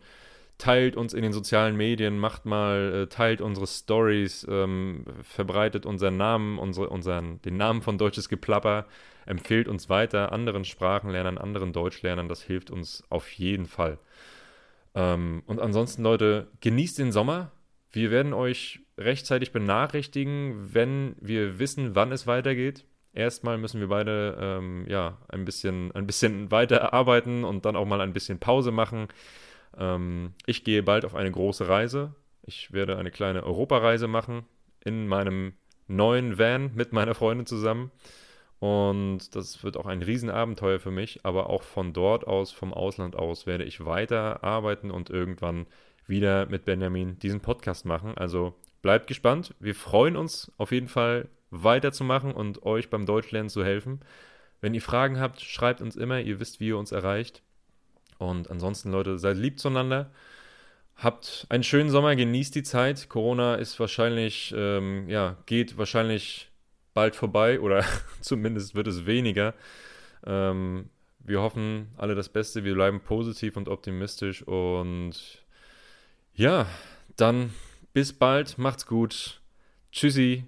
teilt 0.57 0.95
uns 0.95 1.13
in 1.13 1.23
den 1.23 1.33
sozialen 1.33 1.75
Medien, 1.75 2.17
macht 2.19 2.45
mal, 2.45 3.03
äh, 3.03 3.07
teilt 3.07 3.41
unsere 3.41 3.67
Stories, 3.67 4.45
ähm, 4.49 5.05
verbreitet 5.21 5.85
unseren 5.85 6.17
Namen, 6.17 6.59
unsere, 6.59 6.89
unseren, 6.89 7.41
den 7.41 7.57
Namen 7.57 7.81
von 7.81 7.97
Deutsches 7.97 8.29
Geplapper, 8.29 8.85
empfiehlt 9.25 9.67
uns 9.67 9.89
weiter 9.89 10.31
anderen 10.31 10.65
Sprachenlernern, 10.65 11.37
anderen 11.37 11.73
Deutschlernern. 11.73 12.27
Das 12.27 12.43
hilft 12.43 12.71
uns 12.71 13.03
auf 13.09 13.29
jeden 13.31 13.65
Fall. 13.65 13.97
Ähm, 14.95 15.43
und 15.47 15.59
ansonsten, 15.59 16.03
Leute, 16.03 16.47
genießt 16.61 16.99
den 16.99 17.11
Sommer. 17.11 17.51
Wir 17.91 18.11
werden 18.11 18.33
euch 18.33 18.79
rechtzeitig 18.97 19.51
benachrichtigen, 19.51 20.73
wenn 20.73 21.15
wir 21.19 21.59
wissen, 21.59 21.95
wann 21.95 22.11
es 22.11 22.27
weitergeht. 22.27 22.85
Erstmal 23.13 23.57
müssen 23.57 23.79
wir 23.79 23.87
beide 23.87 24.37
ähm, 24.39 24.85
ja, 24.87 25.19
ein, 25.29 25.45
bisschen, 25.45 25.91
ein 25.91 26.07
bisschen 26.07 26.49
weiter 26.49 26.93
arbeiten 26.93 27.43
und 27.43 27.65
dann 27.65 27.75
auch 27.75 27.85
mal 27.85 28.01
ein 28.01 28.13
bisschen 28.13 28.39
Pause 28.39 28.71
machen. 28.71 29.07
Ähm, 29.77 30.33
ich 30.45 30.63
gehe 30.63 30.83
bald 30.83 31.05
auf 31.05 31.15
eine 31.15 31.31
große 31.31 31.67
Reise. 31.67 32.15
Ich 32.45 32.73
werde 32.73 32.97
eine 32.97 33.11
kleine 33.11 33.43
Europareise 33.43 34.07
machen 34.07 34.45
in 34.83 35.07
meinem 35.07 35.53
neuen 35.87 36.37
Van 36.37 36.71
mit 36.75 36.93
meiner 36.93 37.15
Freundin 37.15 37.45
zusammen. 37.45 37.91
Und 38.59 39.35
das 39.35 39.63
wird 39.63 39.75
auch 39.75 39.85
ein 39.85 40.01
Riesenabenteuer 40.01 40.79
für 40.79 40.91
mich. 40.91 41.25
Aber 41.25 41.49
auch 41.49 41.63
von 41.63 41.93
dort 41.93 42.25
aus, 42.27 42.51
vom 42.51 42.73
Ausland 42.73 43.15
aus, 43.15 43.45
werde 43.45 43.63
ich 43.65 43.85
weiter 43.85 44.43
arbeiten 44.43 44.91
und 44.91 45.09
irgendwann 45.09 45.67
wieder 46.07 46.45
mit 46.45 46.65
Benjamin 46.65 47.19
diesen 47.19 47.41
Podcast 47.41 47.85
machen. 47.85 48.17
Also 48.17 48.53
bleibt 48.81 49.07
gespannt. 49.07 49.53
Wir 49.59 49.75
freuen 49.75 50.15
uns 50.15 50.51
auf 50.57 50.71
jeden 50.71 50.87
Fall 50.87 51.27
weiterzumachen 51.49 52.31
und 52.31 52.63
euch 52.63 52.89
beim 52.89 53.05
Deutschlernen 53.05 53.49
zu 53.49 53.63
helfen. 53.63 54.01
Wenn 54.61 54.73
ihr 54.73 54.81
Fragen 54.81 55.19
habt, 55.19 55.41
schreibt 55.41 55.81
uns 55.81 55.95
immer. 55.95 56.21
Ihr 56.21 56.39
wisst, 56.39 56.59
wie 56.59 56.69
ihr 56.69 56.77
uns 56.77 56.91
erreicht. 56.91 57.43
Und 58.29 58.49
ansonsten, 58.49 58.91
Leute, 58.91 59.17
seid 59.19 59.37
lieb 59.37 59.59
zueinander. 59.59 60.11
Habt 60.95 61.47
einen 61.49 61.63
schönen 61.63 61.89
Sommer, 61.89 62.15
genießt 62.15 62.55
die 62.55 62.63
Zeit. 62.63 63.09
Corona 63.09 63.55
ist 63.55 63.79
wahrscheinlich, 63.79 64.53
ähm, 64.55 65.09
ja, 65.09 65.37
geht 65.45 65.77
wahrscheinlich 65.77 66.49
bald 66.93 67.15
vorbei 67.15 67.59
oder 67.59 67.83
zumindest 68.21 68.75
wird 68.75 68.87
es 68.87 69.05
weniger. 69.05 69.53
Ähm, 70.25 70.89
wir 71.19 71.41
hoffen 71.41 71.91
alle 71.97 72.15
das 72.15 72.29
Beste, 72.29 72.63
wir 72.63 72.73
bleiben 72.73 73.01
positiv 73.01 73.57
und 73.57 73.69
optimistisch 73.69 74.43
und 74.43 75.43
ja, 76.33 76.67
dann 77.15 77.53
bis 77.93 78.13
bald, 78.13 78.57
macht's 78.57 78.85
gut. 78.85 79.41
Tschüssi. 79.91 80.45